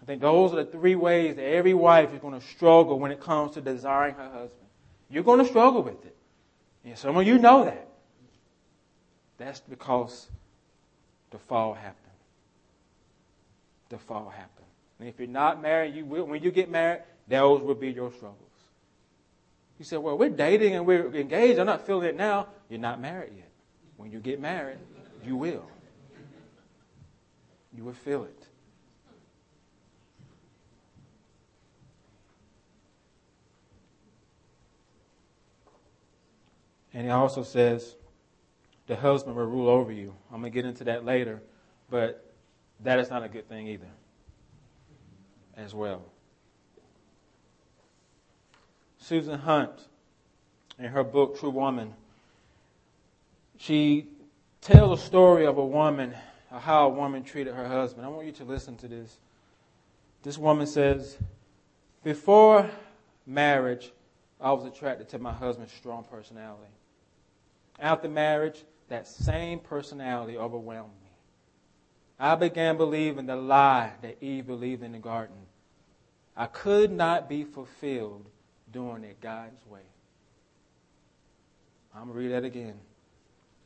I 0.00 0.04
think 0.04 0.22
those 0.22 0.52
are 0.52 0.56
the 0.62 0.64
three 0.64 0.94
ways 0.94 1.34
that 1.34 1.42
every 1.42 1.74
wife 1.74 2.14
is 2.14 2.20
going 2.20 2.38
to 2.38 2.46
struggle 2.46 3.00
when 3.00 3.10
it 3.10 3.20
comes 3.20 3.54
to 3.54 3.60
desiring 3.60 4.14
her 4.14 4.30
husband. 4.30 4.68
You're 5.10 5.24
going 5.24 5.40
to 5.40 5.44
struggle 5.44 5.82
with 5.82 6.04
it. 6.06 6.16
And 6.84 6.96
some 6.96 7.16
of 7.16 7.26
you 7.26 7.38
know 7.38 7.64
that. 7.64 7.88
That's 9.36 9.58
because 9.58 10.28
the 11.32 11.38
fall 11.38 11.74
happened. 11.74 11.96
The 13.88 13.98
fall 13.98 14.28
happened. 14.28 14.66
And 15.00 15.08
if 15.08 15.18
you're 15.18 15.26
not 15.26 15.60
married, 15.60 15.96
you 15.96 16.04
will, 16.04 16.24
when 16.24 16.40
you 16.40 16.52
get 16.52 16.70
married, 16.70 17.02
those 17.26 17.62
will 17.62 17.74
be 17.74 17.90
your 17.90 18.12
struggles. 18.12 18.38
You 19.80 19.84
say, 19.84 19.96
well, 19.96 20.16
we're 20.16 20.30
dating 20.30 20.76
and 20.76 20.86
we're 20.86 21.12
engaged. 21.16 21.58
I'm 21.58 21.66
not 21.66 21.84
feeling 21.84 22.08
it 22.08 22.16
now. 22.16 22.46
You're 22.68 22.78
not 22.78 23.00
married 23.00 23.32
yet. 23.36 23.49
When 24.00 24.10
you 24.10 24.18
get 24.18 24.40
married, 24.40 24.78
you 25.26 25.36
will. 25.36 25.66
You 27.76 27.84
will 27.84 27.92
feel 27.92 28.24
it. 28.24 28.46
And 36.94 37.04
he 37.04 37.10
also 37.10 37.42
says, 37.42 37.94
the 38.86 38.96
husband 38.96 39.36
will 39.36 39.44
rule 39.44 39.68
over 39.68 39.92
you. 39.92 40.14
I'm 40.32 40.40
going 40.40 40.50
to 40.50 40.54
get 40.54 40.64
into 40.64 40.84
that 40.84 41.04
later, 41.04 41.42
but 41.90 42.32
that 42.82 42.98
is 43.00 43.10
not 43.10 43.22
a 43.22 43.28
good 43.28 43.50
thing 43.50 43.68
either, 43.68 43.90
as 45.58 45.74
well. 45.74 46.04
Susan 48.96 49.38
Hunt, 49.38 49.88
in 50.78 50.86
her 50.86 51.04
book, 51.04 51.38
True 51.38 51.50
Woman, 51.50 51.92
she 53.60 54.06
tells 54.62 54.98
a 54.98 55.04
story 55.04 55.44
of 55.44 55.58
a 55.58 55.64
woman, 55.64 56.14
how 56.50 56.86
a 56.86 56.88
woman 56.88 57.22
treated 57.22 57.54
her 57.54 57.68
husband. 57.68 58.06
I 58.06 58.08
want 58.08 58.24
you 58.24 58.32
to 58.32 58.44
listen 58.44 58.74
to 58.78 58.88
this. 58.88 59.18
This 60.22 60.38
woman 60.38 60.66
says, 60.66 61.18
Before 62.02 62.70
marriage, 63.26 63.92
I 64.40 64.52
was 64.52 64.64
attracted 64.64 65.10
to 65.10 65.18
my 65.18 65.32
husband's 65.32 65.74
strong 65.74 66.04
personality. 66.04 66.72
After 67.78 68.08
marriage, 68.08 68.64
that 68.88 69.06
same 69.06 69.58
personality 69.58 70.38
overwhelmed 70.38 70.94
me. 71.02 71.10
I 72.18 72.36
began 72.36 72.78
believing 72.78 73.26
the 73.26 73.36
lie 73.36 73.92
that 74.00 74.22
Eve 74.22 74.46
believed 74.46 74.82
in 74.82 74.92
the 74.92 74.98
garden. 74.98 75.36
I 76.34 76.46
could 76.46 76.90
not 76.90 77.28
be 77.28 77.44
fulfilled 77.44 78.24
doing 78.72 79.04
it 79.04 79.20
God's 79.20 79.66
way. 79.66 79.80
I'm 81.94 82.04
going 82.04 82.14
to 82.14 82.18
read 82.18 82.32
that 82.32 82.44
again. 82.44 82.80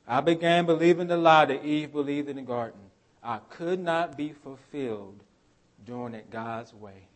I 0.06 0.20
began 0.20 0.66
believing 0.66 1.06
the 1.06 1.16
lie 1.16 1.46
that 1.46 1.64
Eve 1.64 1.92
believed 1.92 2.28
in 2.28 2.36
the 2.36 2.42
garden. 2.42 2.80
I 3.22 3.38
could 3.48 3.80
not 3.80 4.16
be 4.16 4.32
fulfilled 4.32 5.22
doing 5.86 6.14
it 6.14 6.30
God's 6.30 6.74
way. 6.74 7.08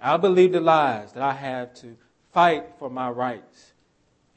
I 0.00 0.16
believed 0.16 0.54
the 0.54 0.60
lies 0.60 1.12
that 1.12 1.22
I 1.22 1.32
had 1.32 1.74
to 1.76 1.96
fight 2.32 2.64
for 2.78 2.90
my 2.90 3.08
rights 3.08 3.72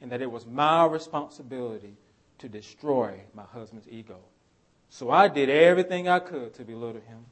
and 0.00 0.10
that 0.12 0.22
it 0.22 0.30
was 0.30 0.46
my 0.46 0.86
responsibility 0.86 1.96
to 2.38 2.48
destroy 2.48 3.20
my 3.34 3.42
husband's 3.42 3.88
ego. 3.88 4.18
So 4.88 5.10
I 5.10 5.28
did 5.28 5.50
everything 5.50 6.08
I 6.08 6.18
could 6.20 6.54
to 6.54 6.64
belittle 6.64 7.02
him. 7.02 7.26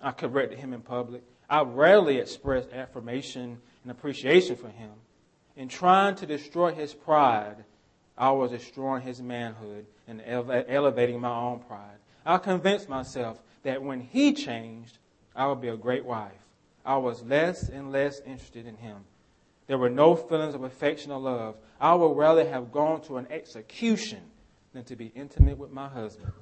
I 0.00 0.12
corrected 0.12 0.58
him 0.58 0.72
in 0.72 0.80
public. 0.80 1.22
I 1.48 1.62
rarely 1.62 2.18
expressed 2.18 2.72
affirmation 2.72 3.58
and 3.82 3.90
appreciation 3.90 4.56
for 4.56 4.68
him. 4.68 4.90
In 5.56 5.68
trying 5.68 6.14
to 6.16 6.26
destroy 6.26 6.72
his 6.72 6.94
pride, 6.94 7.64
I 8.20 8.30
was 8.32 8.50
destroying 8.50 9.00
his 9.02 9.22
manhood 9.22 9.86
and 10.06 10.22
elevating 10.26 11.20
my 11.20 11.34
own 11.34 11.60
pride. 11.60 11.96
I 12.26 12.36
convinced 12.36 12.86
myself 12.86 13.40
that 13.62 13.82
when 13.82 14.00
he 14.00 14.34
changed, 14.34 14.98
I 15.34 15.46
would 15.46 15.62
be 15.62 15.68
a 15.68 15.76
great 15.76 16.04
wife. 16.04 16.32
I 16.84 16.98
was 16.98 17.22
less 17.22 17.70
and 17.70 17.90
less 17.90 18.20
interested 18.20 18.66
in 18.66 18.76
him. 18.76 18.98
There 19.68 19.78
were 19.78 19.88
no 19.88 20.14
feelings 20.16 20.54
of 20.54 20.64
affection 20.64 21.12
or 21.12 21.18
love. 21.18 21.56
I 21.80 21.94
would 21.94 22.14
rather 22.14 22.46
have 22.46 22.70
gone 22.70 23.00
to 23.02 23.16
an 23.16 23.26
execution 23.30 24.20
than 24.74 24.84
to 24.84 24.96
be 24.96 25.06
intimate 25.14 25.56
with 25.56 25.70
my 25.70 25.88
husband. 25.88 26.32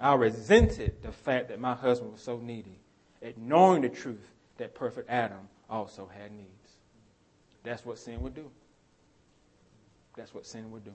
I 0.00 0.14
resented 0.14 1.02
the 1.02 1.12
fact 1.12 1.48
that 1.48 1.60
my 1.60 1.74
husband 1.74 2.12
was 2.12 2.22
so 2.22 2.38
needy, 2.38 2.80
ignoring 3.20 3.82
the 3.82 3.90
truth 3.90 4.32
that 4.56 4.74
perfect 4.74 5.10
Adam 5.10 5.48
also 5.68 6.08
had 6.18 6.32
needs. 6.32 6.48
That's 7.62 7.84
what 7.84 7.98
sin 7.98 8.22
would 8.22 8.34
do. 8.34 8.50
That's 10.18 10.34
what 10.34 10.44
sin 10.44 10.70
would 10.72 10.84
do. 10.84 10.92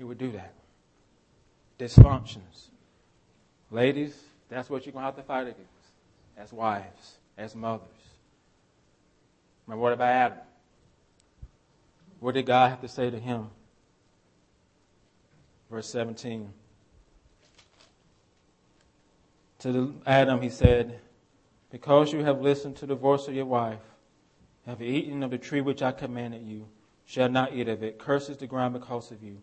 It 0.00 0.04
would 0.04 0.18
do 0.18 0.32
that. 0.32 0.52
Dysfunctions. 1.78 2.70
Ladies, 3.70 4.20
that's 4.48 4.68
what 4.68 4.84
you're 4.84 4.92
going 4.92 5.04
to 5.04 5.06
have 5.06 5.16
to 5.16 5.22
fight 5.22 5.42
against 5.42 5.62
as 6.36 6.52
wives, 6.52 7.18
as 7.36 7.54
mothers. 7.54 7.86
Now, 9.68 9.76
what 9.76 9.92
about 9.92 10.08
Adam? 10.08 10.38
What 12.18 12.34
did 12.34 12.46
God 12.46 12.70
have 12.70 12.80
to 12.80 12.88
say 12.88 13.10
to 13.10 13.18
him? 13.18 13.48
Verse 15.70 15.88
17. 15.90 16.52
To 19.60 19.94
Adam, 20.04 20.42
he 20.42 20.50
said, 20.50 20.98
Because 21.70 22.12
you 22.12 22.24
have 22.24 22.40
listened 22.40 22.76
to 22.76 22.86
the 22.86 22.96
voice 22.96 23.28
of 23.28 23.34
your 23.34 23.46
wife, 23.46 23.78
have 24.66 24.82
eaten 24.82 25.22
of 25.22 25.30
the 25.30 25.38
tree 25.38 25.60
which 25.60 25.82
I 25.82 25.92
commanded 25.92 26.42
you, 26.42 26.66
shall 27.08 27.30
not 27.30 27.54
eat 27.54 27.68
of 27.68 27.82
it. 27.82 27.98
Curses 27.98 28.36
the 28.36 28.46
ground 28.46 28.74
because 28.74 29.10
of 29.10 29.22
you. 29.22 29.38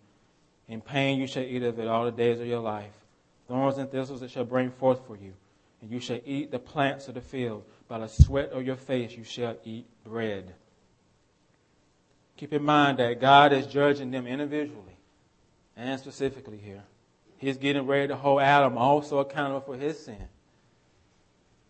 In 0.69 0.81
pain 0.81 1.19
you 1.19 1.27
shall 1.27 1.43
eat 1.43 1.63
of 1.63 1.79
it 1.79 1.87
all 1.87 2.05
the 2.05 2.11
days 2.11 2.39
of 2.39 2.45
your 2.45 2.59
life. 2.59 2.93
Thorns 3.47 3.77
and 3.77 3.89
thistles 3.89 4.21
it 4.21 4.31
shall 4.31 4.45
bring 4.45 4.69
forth 4.69 5.05
for 5.05 5.17
you. 5.17 5.33
And 5.81 5.91
you 5.91 5.99
shall 5.99 6.19
eat 6.25 6.51
the 6.51 6.59
plants 6.59 7.07
of 7.07 7.15
the 7.15 7.21
field. 7.21 7.63
By 7.87 7.99
the 7.99 8.07
sweat 8.07 8.51
of 8.51 8.65
your 8.65 8.75
face 8.75 9.17
you 9.17 9.23
shall 9.23 9.57
eat 9.65 9.85
bread. 10.03 10.53
Keep 12.37 12.53
in 12.53 12.63
mind 12.63 12.99
that 12.99 13.19
God 13.19 13.51
is 13.51 13.65
judging 13.65 14.11
them 14.11 14.27
individually 14.27 14.97
and 15.75 15.99
specifically 15.99 16.57
here. 16.57 16.83
He's 17.37 17.57
getting 17.57 17.87
ready 17.87 18.07
to 18.09 18.15
hold 18.15 18.41
Adam 18.41 18.77
also 18.77 19.19
accountable 19.19 19.61
for 19.61 19.75
his 19.75 20.03
sin. 20.05 20.27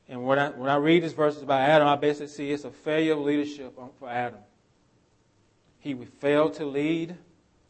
And 0.09 0.25
when 0.25 0.39
I, 0.39 0.49
when 0.49 0.69
I 0.69 0.75
read 0.75 1.03
these 1.03 1.13
verses 1.13 1.41
about 1.41 1.61
Adam, 1.61 1.87
I 1.87 1.95
basically 1.95 2.27
see 2.27 2.51
it's 2.51 2.65
a 2.65 2.69
failure 2.69 3.13
of 3.13 3.19
leadership 3.19 3.73
for 3.99 4.09
Adam. 4.09 4.39
He 5.85 5.93
failed 5.93 6.55
to 6.55 6.65
lead 6.65 7.15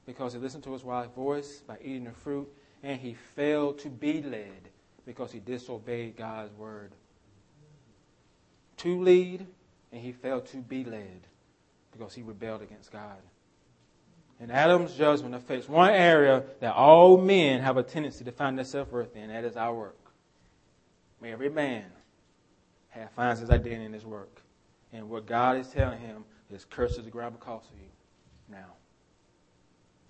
because 0.06 0.32
he 0.32 0.40
listened 0.40 0.64
to 0.64 0.72
his 0.72 0.86
wife's 0.86 1.14
voice 1.14 1.62
by 1.68 1.76
eating 1.82 2.06
the 2.06 2.14
fruit, 2.14 2.48
and 2.82 2.98
he 2.98 3.14
failed 3.14 3.78
to 3.80 3.90
be 3.90 4.22
led 4.22 4.70
because 5.06 5.34
he 5.34 5.40
disobeyed 5.40 6.16
God's 6.16 6.54
word. 6.54 6.94
To 8.78 9.02
lead, 9.02 9.46
and 9.92 10.02
he 10.02 10.14
failed 10.14 10.46
to 10.46 10.58
be 10.60 10.86
led 10.86 11.28
because 11.92 12.14
he 12.14 12.22
rebelled 12.22 12.62
against 12.62 12.90
God. 12.90 13.18
And 14.40 14.50
Adam's 14.50 14.94
judgment 14.94 15.36
affects 15.36 15.68
one 15.68 15.92
area 15.92 16.44
that 16.62 16.74
all 16.74 17.18
men 17.18 17.60
have 17.60 17.76
a 17.76 17.84
tendency 17.84 18.24
to 18.24 18.32
find 18.32 18.58
themselves 18.58 18.94
worth 18.94 19.14
in, 19.18 19.24
and 19.24 19.32
that 19.32 19.44
is 19.44 19.58
our 19.58 19.76
work. 19.76 20.00
Every 21.22 21.50
man 21.50 21.84
have, 22.92 23.12
finds 23.12 23.42
his 23.42 23.50
identity 23.50 23.84
in 23.84 23.92
his 23.92 24.06
work. 24.06 24.42
And 24.94 25.10
what 25.10 25.26
God 25.26 25.58
is 25.58 25.68
telling 25.68 26.00
him 26.00 26.24
is 26.50 26.64
curses 26.64 27.04
the 27.04 27.12
ground 27.12 27.38
because 27.38 27.66
of 27.66 27.78
you 27.78 27.90
now. 28.50 28.74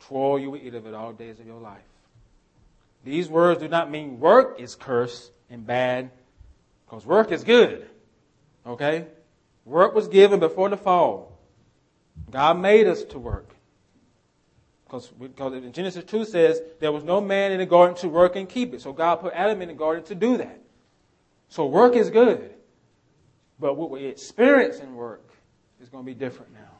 Toil 0.08 0.40
you 0.40 0.52
will 0.52 0.60
eat 0.60 0.76
of 0.76 0.86
it 0.86 0.94
all 0.94 1.14
days 1.14 1.40
of 1.40 1.46
your 1.46 1.60
life. 1.60 1.82
These 3.04 3.30
words 3.30 3.60
do 3.60 3.68
not 3.68 3.90
mean 3.90 4.20
work 4.20 4.60
is 4.60 4.76
cursed 4.76 5.32
and 5.50 5.66
bad, 5.66 6.10
because 6.86 7.06
work 7.06 7.32
is 7.32 7.44
good. 7.44 7.88
Okay? 8.66 9.06
Work 9.64 9.96
was 9.96 10.08
given 10.08 10.40
before 10.40 10.70
the 10.70 10.78
fall. 10.78 11.38
God 12.32 12.60
made 12.60 12.88
us 12.88 13.04
to 13.06 13.20
work. 13.20 13.56
Because, 14.86 15.08
because 15.08 15.54
in 15.54 15.72
Genesis 15.72 16.04
2 16.06 16.26
says 16.26 16.62
there 16.80 16.92
was 16.92 17.04
no 17.04 17.20
man 17.20 17.52
in 17.52 17.60
the 17.60 17.66
garden 17.66 17.96
to 17.98 18.08
work 18.08 18.36
and 18.36 18.48
keep 18.48 18.74
it. 18.74 18.82
So 18.82 18.94
God 18.94 19.18
put 19.18 19.34
Adam 19.34 19.62
in 19.62 19.68
the 19.68 19.74
garden 19.74 20.04
to 20.06 20.16
do 20.16 20.38
that. 20.38 20.62
So 21.50 21.66
work 21.66 21.96
is 21.96 22.10
good. 22.10 22.54
But 23.60 23.76
what 23.76 23.90
we 23.90 24.06
experience 24.06 24.80
in 24.80 24.96
work 24.96 25.32
is 25.82 25.90
going 25.90 26.04
to 26.04 26.06
be 26.06 26.14
different 26.14 26.54
now. 26.54 26.75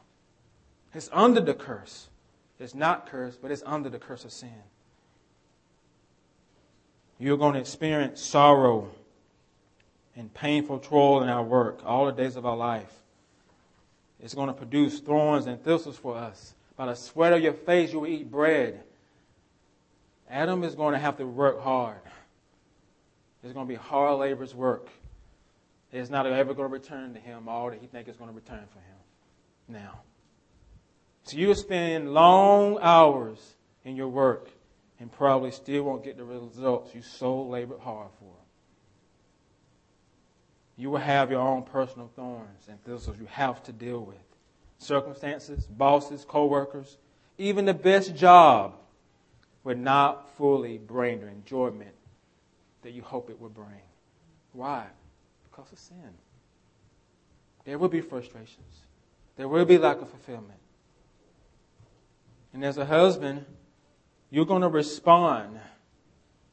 It's 0.96 1.10
under 1.12 1.42
the 1.42 1.52
curse. 1.52 2.08
It's 2.58 2.74
not 2.74 3.06
cursed, 3.06 3.42
but 3.42 3.50
it's 3.50 3.62
under 3.66 3.90
the 3.90 3.98
curse 3.98 4.24
of 4.24 4.32
sin. 4.32 4.62
You're 7.18 7.36
going 7.36 7.52
to 7.52 7.60
experience 7.60 8.22
sorrow 8.22 8.88
and 10.16 10.32
painful 10.32 10.78
toil 10.78 11.22
in 11.22 11.28
our 11.28 11.42
work 11.42 11.80
all 11.84 12.06
the 12.06 12.12
days 12.12 12.36
of 12.36 12.46
our 12.46 12.56
life. 12.56 12.92
It's 14.20 14.32
going 14.32 14.46
to 14.46 14.54
produce 14.54 15.00
thorns 15.00 15.44
and 15.44 15.62
thistles 15.62 15.98
for 15.98 16.16
us. 16.16 16.54
By 16.78 16.86
the 16.86 16.94
sweat 16.94 17.34
of 17.34 17.42
your 17.42 17.52
face, 17.52 17.92
you 17.92 18.00
will 18.00 18.08
eat 18.08 18.30
bread. 18.30 18.82
Adam 20.30 20.64
is 20.64 20.74
going 20.74 20.94
to 20.94 20.98
have 20.98 21.18
to 21.18 21.26
work 21.26 21.60
hard. 21.60 22.00
It's 23.44 23.52
going 23.52 23.66
to 23.66 23.70
be 23.70 23.78
hard 23.78 24.18
labor's 24.18 24.54
work. 24.54 24.88
It's 25.92 26.08
not 26.08 26.26
ever 26.26 26.54
going 26.54 26.70
to 26.70 26.72
return 26.72 27.12
to 27.12 27.20
him 27.20 27.48
all 27.48 27.68
that 27.68 27.80
he 27.82 27.86
thinks 27.86 28.08
is 28.08 28.16
going 28.16 28.30
to 28.30 28.34
return 28.34 28.64
for 28.72 28.78
him 28.78 29.82
now. 29.82 30.00
So 31.26 31.36
you 31.36 31.48
will 31.48 31.56
spend 31.56 32.14
long 32.14 32.78
hours 32.80 33.56
in 33.84 33.96
your 33.96 34.06
work 34.06 34.48
and 35.00 35.10
probably 35.10 35.50
still 35.50 35.82
won't 35.82 36.04
get 36.04 36.16
the 36.16 36.24
results 36.24 36.94
you 36.94 37.02
so 37.02 37.42
labored 37.42 37.80
hard 37.80 38.10
for. 38.20 38.32
You 40.76 40.90
will 40.90 41.00
have 41.00 41.32
your 41.32 41.40
own 41.40 41.64
personal 41.64 42.10
thorns 42.14 42.68
and 42.68 42.80
thistles 42.84 43.18
you 43.18 43.26
have 43.26 43.60
to 43.64 43.72
deal 43.72 44.00
with. 44.00 44.16
Circumstances, 44.78 45.66
bosses, 45.66 46.24
co-workers, 46.24 46.96
even 47.38 47.64
the 47.64 47.74
best 47.74 48.14
job 48.14 48.74
will 49.64 49.76
not 49.76 50.30
fully 50.36 50.78
bring 50.78 51.22
the 51.22 51.26
enjoyment 51.26 51.94
that 52.82 52.92
you 52.92 53.02
hope 53.02 53.30
it 53.30 53.40
will 53.40 53.48
bring. 53.48 53.82
Why? 54.52 54.84
Because 55.50 55.72
of 55.72 55.78
sin. 55.80 56.12
There 57.64 57.78
will 57.78 57.88
be 57.88 58.00
frustrations. 58.00 58.84
There 59.36 59.48
will 59.48 59.64
be 59.64 59.76
lack 59.76 60.00
of 60.00 60.08
fulfillment. 60.08 60.60
And 62.56 62.64
as 62.64 62.78
a 62.78 62.86
husband, 62.86 63.44
you're 64.30 64.46
going 64.46 64.62
to 64.62 64.68
respond 64.68 65.60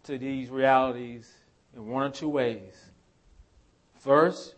to 0.03 0.17
these 0.17 0.49
realities 0.49 1.31
in 1.73 1.87
one 1.87 2.07
or 2.07 2.09
two 2.09 2.27
ways. 2.27 2.75
First, 3.99 4.55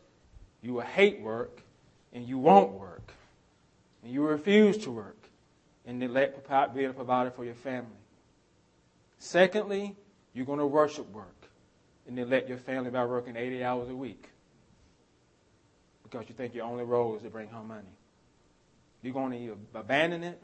you 0.63 0.73
will 0.73 0.81
hate 0.81 1.21
work 1.21 1.61
and 2.13 2.27
you 2.27 2.39
won't 2.39 2.71
work. 2.71 3.13
And 4.01 4.11
you 4.11 4.25
refuse 4.25 4.79
to 4.79 4.91
work 4.91 5.19
and 5.85 5.99
neglect 5.99 6.49
being 6.73 6.89
a 6.89 6.93
provider 6.93 7.29
for 7.29 7.45
your 7.45 7.53
family. 7.53 7.91
Secondly, 9.19 9.95
you're 10.33 10.47
going 10.47 10.57
to 10.57 10.65
worship 10.65 11.07
work 11.11 11.47
and 12.07 12.15
neglect 12.15 12.49
your 12.49 12.57
family 12.57 12.89
by 12.89 13.05
working 13.05 13.35
80 13.35 13.63
hours 13.63 13.89
a 13.89 13.95
week 13.95 14.29
because 16.01 16.25
you 16.27 16.33
think 16.33 16.55
your 16.55 16.65
only 16.65 16.85
role 16.85 17.15
is 17.15 17.21
to 17.21 17.29
bring 17.29 17.49
home 17.49 17.67
money. 17.67 17.83
You're 19.03 19.13
going 19.13 19.31
to 19.31 19.55
abandon 19.75 20.23
it 20.23 20.41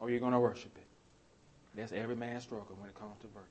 or 0.00 0.10
you're 0.10 0.20
going 0.20 0.32
to 0.32 0.40
worship 0.40 0.76
it. 0.76 0.84
That's 1.78 1.92
every 1.92 2.16
man's 2.16 2.42
struggle 2.42 2.76
when 2.78 2.88
it 2.88 2.98
comes 2.98 3.18
to 3.20 3.26
work. 3.28 3.44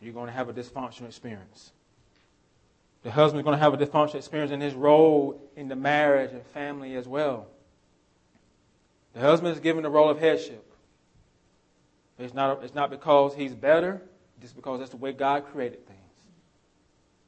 You're 0.00 0.14
going 0.14 0.26
to 0.26 0.32
have 0.32 0.48
a 0.48 0.52
dysfunctional 0.52 1.06
experience. 1.06 1.72
The 3.02 3.10
husband's 3.10 3.44
going 3.44 3.56
to 3.56 3.62
have 3.62 3.74
a 3.74 3.76
dysfunctional 3.76 4.16
experience 4.16 4.52
in 4.52 4.60
his 4.60 4.74
role 4.74 5.40
in 5.56 5.68
the 5.68 5.76
marriage 5.76 6.32
and 6.32 6.42
family 6.46 6.96
as 6.96 7.06
well. 7.06 7.46
The 9.14 9.20
husband 9.20 9.54
is 9.54 9.60
given 9.60 9.82
the 9.82 9.90
role 9.90 10.10
of 10.10 10.18
headship. 10.18 10.64
It's 12.18 12.34
not, 12.34 12.64
it's 12.64 12.74
not 12.74 12.90
because 12.90 13.34
he's 13.34 13.54
better, 13.54 14.00
just 14.40 14.56
because 14.56 14.78
that's 14.78 14.90
the 14.90 14.96
way 14.96 15.12
God 15.12 15.44
created 15.52 15.86
things. 15.86 15.98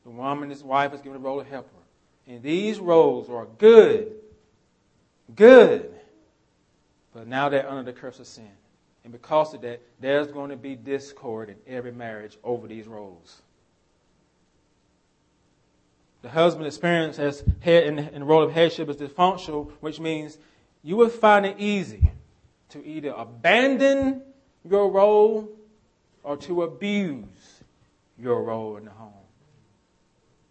The 0.05 0.11
woman, 0.11 0.51
his 0.51 0.65
wife, 0.65 0.95
is 0.95 1.01
given 1.01 1.21
the 1.21 1.27
role 1.27 1.41
of 1.41 1.47
helper. 1.47 1.69
And 2.27 2.43
these 2.43 2.79
roles 2.79 3.29
are 3.31 3.47
good. 3.59 4.13
Good. 5.35 5.98
But 7.19 7.27
now 7.27 7.49
they're 7.49 7.69
under 7.69 7.83
the 7.83 7.99
curse 7.99 8.21
of 8.21 8.29
sin. 8.29 8.49
And 9.03 9.13
because 9.13 9.53
of 9.53 9.63
that, 9.63 9.83
there's 9.99 10.29
going 10.29 10.51
to 10.51 10.57
be 10.57 10.77
discord 10.77 11.49
in 11.49 11.57
every 11.67 11.91
marriage 11.91 12.39
over 12.45 12.69
these 12.69 12.87
roles. 12.87 13.43
The 16.23 16.29
husband 16.29 16.69
experience 16.69 17.19
as 17.19 17.43
head 17.59 17.85
in, 17.85 17.99
in 17.99 18.21
the 18.21 18.25
role 18.25 18.45
of 18.45 18.53
headship 18.53 18.89
is 18.89 18.97
dysfunctional, 18.97 19.73
which 19.81 19.99
means 19.99 20.39
you 20.85 20.95
will 20.95 21.09
find 21.09 21.45
it 21.45 21.57
easy 21.59 22.13
to 22.69 22.87
either 22.87 23.11
abandon 23.11 24.23
your 24.69 24.89
role 24.89 25.49
or 26.23 26.37
to 26.37 26.63
abuse 26.63 27.25
your 28.17 28.45
role 28.45 28.77
in 28.77 28.85
the 28.85 28.93
home. 28.93 29.13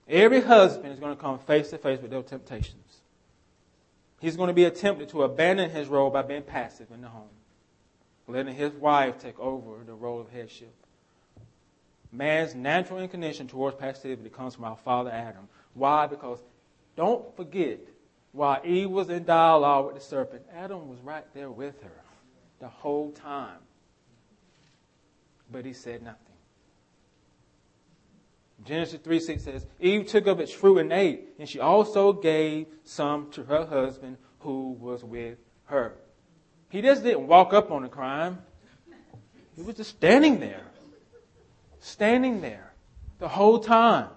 Every 0.10 0.42
husband 0.42 0.92
is 0.92 1.00
going 1.00 1.16
to 1.16 1.22
come 1.22 1.40
face 1.40 1.70
to 1.70 1.78
face 1.78 2.02
with 2.02 2.12
those 2.12 2.26
temptations. 2.26 2.98
He's 4.20 4.36
going 4.36 4.48
to 4.48 4.54
be 4.54 4.70
tempted 4.70 5.10
to 5.10 5.24
abandon 5.24 5.70
his 5.70 5.88
role 5.88 6.10
by 6.10 6.24
being 6.24 6.42
passive 6.42 6.88
in 6.92 7.02
the 7.02 7.08
home, 7.08 7.30
letting 8.28 8.56
his 8.56 8.74
wife 8.74 9.20
take 9.20 9.40
over 9.40 9.84
the 9.86 9.94
role 9.94 10.20
of 10.20 10.30
headship. 10.30 10.74
Man's 12.12 12.56
natural 12.56 13.00
inclination 13.00 13.48
towards 13.48 13.76
passivity 13.78 14.30
comes 14.30 14.56
from 14.56 14.66
our 14.66 14.78
father 14.78 15.12
Adam. 15.12 15.48
Why? 15.74 16.08
Because 16.08 16.40
don't 16.96 17.36
forget, 17.36 17.80
while 18.32 18.60
Eve 18.66 18.90
was 18.90 19.10
in 19.10 19.24
dialogue 19.24 19.86
with 19.86 19.96
the 19.96 20.02
serpent, 20.02 20.44
Adam 20.54 20.90
was 20.90 21.00
right 21.02 21.26
there 21.34 21.52
with 21.52 21.82
her 21.84 22.02
the 22.60 22.68
whole 22.68 23.12
time. 23.12 23.60
But 25.52 25.66
he 25.66 25.74
said 25.74 26.02
nothing. 26.02 26.27
Genesis 28.68 29.00
3 29.02 29.20
6 29.20 29.44
says, 29.44 29.66
Eve 29.80 30.06
took 30.06 30.28
of 30.28 30.40
its 30.42 30.52
fruit 30.52 30.80
and 30.80 30.92
ate, 30.92 31.30
and 31.40 31.48
she 31.48 31.60
also 31.60 32.12
gave 32.12 32.68
some 32.84 33.32
to 33.32 33.44
her 33.44 33.66
husband 33.66 34.18
who 34.40 34.74
was 34.74 35.04
with 35.04 35.38
her. 35.66 35.96
He 36.70 36.82
just 36.82 37.04
didn't 37.04 37.28
walk 37.28 37.54
up 37.54 37.72
on 37.72 37.84
the 37.84 37.88
crime. 37.88 38.40
He 39.56 39.62
was 39.62 39.76
just 39.76 39.92
standing 39.92 40.40
there. 40.40 40.66
Standing 41.80 42.42
there 42.42 42.74
the 43.20 43.28
whole 43.28 43.60
time. 43.60 44.10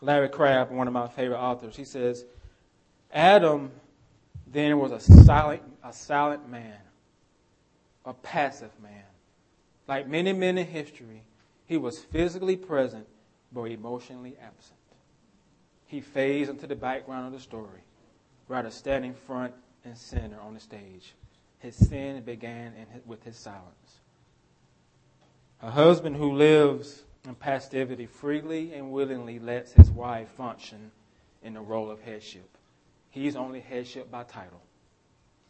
Larry 0.00 0.28
Crabb, 0.28 0.70
one 0.70 0.88
of 0.88 0.92
my 0.92 1.08
favorite 1.08 1.38
authors, 1.38 1.76
he 1.76 1.84
says, 1.84 2.24
Adam 3.12 3.70
then 4.46 4.78
was 4.78 4.92
a 4.92 5.00
silent, 5.00 5.62
a 5.84 5.92
silent 5.92 6.48
man, 6.48 6.78
a 8.04 8.14
passive 8.14 8.70
man. 8.82 9.04
Like 9.90 10.06
many 10.06 10.32
men 10.32 10.56
in 10.56 10.68
history, 10.68 11.24
he 11.66 11.76
was 11.76 11.98
physically 11.98 12.56
present 12.56 13.08
but 13.52 13.64
emotionally 13.64 14.36
absent. 14.40 14.78
He 15.84 16.00
fades 16.00 16.48
into 16.48 16.68
the 16.68 16.76
background 16.76 17.26
of 17.26 17.32
the 17.32 17.40
story, 17.40 17.80
rather 18.46 18.70
standing 18.70 19.14
front 19.14 19.52
and 19.84 19.98
center 19.98 20.38
on 20.40 20.54
the 20.54 20.60
stage. 20.60 21.14
His 21.58 21.74
sin 21.74 22.22
began 22.22 22.72
his, 22.92 23.04
with 23.04 23.24
his 23.24 23.36
silence. 23.36 23.98
A 25.60 25.72
husband 25.72 26.14
who 26.14 26.34
lives 26.34 27.02
in 27.26 27.34
passivity 27.34 28.06
freely 28.06 28.72
and 28.74 28.92
willingly 28.92 29.40
lets 29.40 29.72
his 29.72 29.90
wife 29.90 30.28
function 30.28 30.92
in 31.42 31.54
the 31.54 31.60
role 31.60 31.90
of 31.90 32.00
headship. 32.00 32.56
He's 33.10 33.34
only 33.34 33.58
headship 33.58 34.08
by 34.08 34.22
title, 34.22 34.62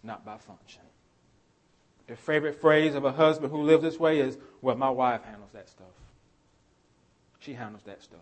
not 0.02 0.24
by 0.24 0.38
function. 0.38 0.80
The 2.10 2.16
favorite 2.16 2.60
phrase 2.60 2.96
of 2.96 3.04
a 3.04 3.12
husband 3.12 3.52
who 3.52 3.62
lives 3.62 3.84
this 3.84 3.96
way 3.96 4.18
is, 4.18 4.36
well, 4.62 4.74
my 4.74 4.90
wife 4.90 5.22
handles 5.22 5.52
that 5.52 5.68
stuff. 5.68 5.86
She 7.38 7.52
handles 7.52 7.84
that 7.84 8.02
stuff. 8.02 8.18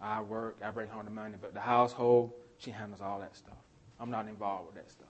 I 0.00 0.20
work, 0.20 0.56
I 0.64 0.72
bring 0.72 0.88
home 0.88 1.04
the 1.04 1.12
money, 1.12 1.36
but 1.40 1.54
the 1.54 1.60
household, 1.60 2.32
she 2.58 2.72
handles 2.72 3.00
all 3.00 3.20
that 3.20 3.36
stuff. 3.36 3.54
I'm 4.00 4.10
not 4.10 4.26
involved 4.26 4.66
with 4.66 4.74
that 4.74 4.90
stuff. 4.90 5.06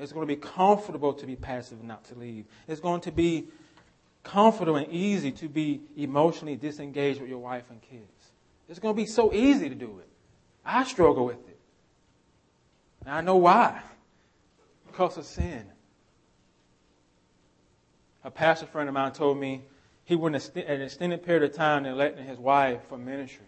It's 0.00 0.10
going 0.10 0.26
to 0.26 0.34
be 0.34 0.40
comfortable 0.40 1.12
to 1.12 1.24
be 1.24 1.36
passive 1.36 1.78
and 1.78 1.86
not 1.86 2.02
to 2.06 2.16
lead. 2.16 2.44
It's 2.66 2.80
going 2.80 3.02
to 3.02 3.12
be 3.12 3.44
comfortable 4.24 4.74
and 4.74 4.90
easy 4.90 5.30
to 5.30 5.48
be 5.48 5.80
emotionally 5.96 6.56
disengaged 6.56 7.20
with 7.20 7.30
your 7.30 7.38
wife 7.38 7.70
and 7.70 7.80
kids. 7.82 8.32
It's 8.68 8.80
going 8.80 8.96
to 8.96 9.00
be 9.00 9.06
so 9.06 9.32
easy 9.32 9.68
to 9.68 9.76
do 9.76 10.00
it. 10.00 10.08
I 10.64 10.82
struggle 10.82 11.26
with 11.26 11.46
it. 11.46 11.58
And 13.06 13.14
I 13.14 13.20
know 13.20 13.36
why. 13.36 13.80
Because 14.88 15.16
of 15.16 15.24
sin. 15.24 15.66
A 18.24 18.30
pastor 18.30 18.66
friend 18.66 18.88
of 18.88 18.94
mine 18.94 19.12
told 19.12 19.38
me 19.38 19.62
he 20.04 20.16
went 20.16 20.34
an 20.56 20.80
extended 20.80 21.22
period 21.22 21.42
of 21.42 21.54
time 21.54 21.82
neglecting 21.82 22.26
his 22.26 22.38
wife 22.38 22.80
for 22.88 22.96
ministry. 22.96 23.46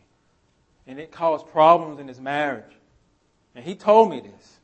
And 0.86 1.00
it 1.00 1.10
caused 1.10 1.46
problems 1.48 1.98
in 1.98 2.06
his 2.06 2.20
marriage. 2.20 2.76
And 3.54 3.64
he 3.64 3.74
told 3.74 4.10
me 4.10 4.20
this. 4.20 4.58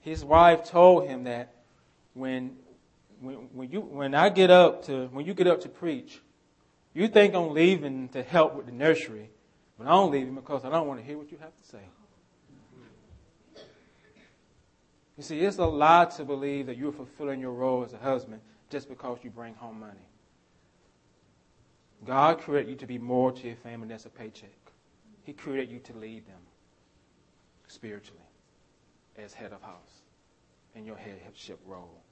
His 0.00 0.24
wife 0.24 0.64
told 0.64 1.08
him 1.08 1.24
that 1.24 1.54
when, 2.14 2.56
when, 3.20 3.36
when, 3.52 3.70
you, 3.70 3.80
when 3.80 4.14
I 4.14 4.28
get 4.28 4.50
up 4.50 4.84
to, 4.86 5.06
when 5.12 5.24
you 5.24 5.32
get 5.32 5.46
up 5.46 5.60
to 5.62 5.68
preach, 5.68 6.20
you 6.92 7.06
think 7.08 7.34
I'm 7.34 7.50
leaving 7.50 8.08
to 8.10 8.22
help 8.22 8.54
with 8.54 8.66
the 8.66 8.72
nursery, 8.72 9.30
but 9.78 9.86
I 9.86 9.90
don't 9.90 10.10
leave 10.10 10.34
because 10.34 10.64
I 10.64 10.70
don't 10.70 10.88
want 10.88 11.00
to 11.00 11.06
hear 11.06 11.16
what 11.16 11.30
you 11.30 11.38
have 11.38 11.56
to 11.56 11.64
say. 11.64 11.82
You 15.16 15.22
see, 15.22 15.40
it's 15.40 15.58
a 15.58 15.66
lie 15.66 16.06
to 16.16 16.24
believe 16.24 16.66
that 16.66 16.76
you're 16.76 16.92
fulfilling 16.92 17.40
your 17.40 17.52
role 17.52 17.84
as 17.84 17.92
a 17.92 17.98
husband 17.98 18.40
just 18.70 18.88
because 18.88 19.18
you 19.22 19.30
bring 19.30 19.54
home 19.54 19.80
money. 19.80 20.08
God 22.04 22.38
created 22.40 22.70
you 22.70 22.76
to 22.76 22.86
be 22.86 22.98
more 22.98 23.32
to 23.32 23.46
your 23.46 23.56
family 23.56 23.88
than 23.88 23.98
a 24.04 24.08
paycheck. 24.08 24.50
He 25.24 25.32
created 25.32 25.70
you 25.70 25.78
to 25.80 25.96
lead 25.96 26.26
them 26.26 26.40
spiritually 27.66 28.20
as 29.16 29.34
head 29.34 29.52
of 29.52 29.60
house 29.62 30.02
in 30.74 30.84
your 30.84 30.96
headship 30.96 31.58
role. 31.66 32.02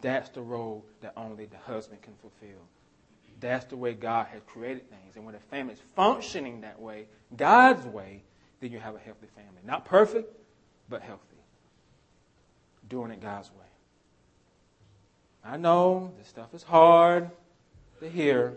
That's 0.00 0.30
the 0.30 0.40
role 0.40 0.84
that 1.00 1.12
only 1.16 1.46
the 1.46 1.58
husband 1.58 2.02
can 2.02 2.14
fulfill. 2.20 2.58
That's 3.40 3.66
the 3.66 3.76
way 3.76 3.92
God 3.92 4.26
has 4.28 4.42
created 4.46 4.88
things. 4.88 5.16
And 5.16 5.26
when 5.26 5.34
a 5.34 5.40
family 5.50 5.74
is 5.74 5.80
functioning 5.94 6.62
that 6.62 6.80
way, 6.80 7.06
God's 7.36 7.86
way, 7.86 8.22
then 8.60 8.72
you 8.72 8.80
have 8.80 8.94
a 8.94 8.98
healthy 8.98 9.26
family. 9.34 9.60
Not 9.64 9.84
perfect, 9.84 10.34
but 10.88 11.02
healthy. 11.02 11.22
Doing 12.88 13.10
it 13.10 13.20
God's 13.20 13.50
way. 13.50 13.66
I 15.46 15.56
know 15.56 16.12
this 16.18 16.28
stuff 16.28 16.52
is 16.54 16.62
hard 16.62 17.30
to 18.00 18.08
hear. 18.08 18.54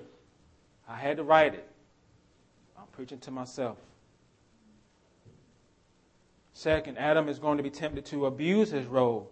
I 0.87 0.95
had 0.95 1.17
to 1.17 1.23
write 1.23 1.53
it. 1.53 1.67
I'm 2.77 2.87
preaching 2.93 3.19
to 3.19 3.31
myself. 3.31 3.77
Second, 6.53 6.97
Adam 6.97 7.29
is 7.29 7.39
going 7.39 7.57
to 7.57 7.63
be 7.63 7.69
tempted 7.69 8.05
to 8.07 8.25
abuse 8.25 8.71
his 8.71 8.85
role 8.85 9.31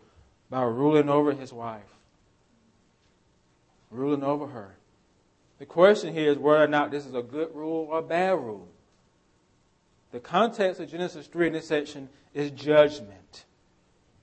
by 0.50 0.62
ruling 0.62 1.10
over 1.10 1.34
his 1.34 1.52
wife, 1.52 1.82
ruling 3.92 4.24
over 4.24 4.48
her. 4.48 4.76
The 5.60 5.66
question 5.66 6.14
here 6.14 6.32
is 6.32 6.38
whether 6.38 6.64
or 6.64 6.68
not 6.68 6.92
this 6.92 7.06
is 7.06 7.16
a 7.16 7.22
good 7.22 7.54
rule 7.54 7.88
or 7.90 8.00
a 8.00 8.04
bad 8.04 8.38
rule. 8.38 8.68
The 10.12 10.20
context 10.20 10.80
of 10.80 10.90
Genesis 10.90 11.28
3 11.28 11.48
in 11.48 11.54
this 11.54 11.68
section 11.68 12.08
is 12.34 12.52
judgment. 12.52 13.46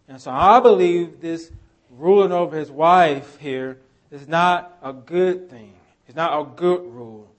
And 0.09 0.21
so 0.21 0.31
I 0.31 0.61
believe 0.61 1.21
this 1.21 1.51
ruling 1.91 2.33
over 2.33 2.57
his 2.57 2.71
wife 2.71 3.39
here 3.39 3.79
is 4.11 4.29
not 4.29 4.79
a 4.83 4.93
good 4.93 5.51
thing. 5.51 5.75
It's 6.07 6.17
not 6.17 6.41
a 6.41 6.45
good 6.45 6.83
rule. 6.83 7.31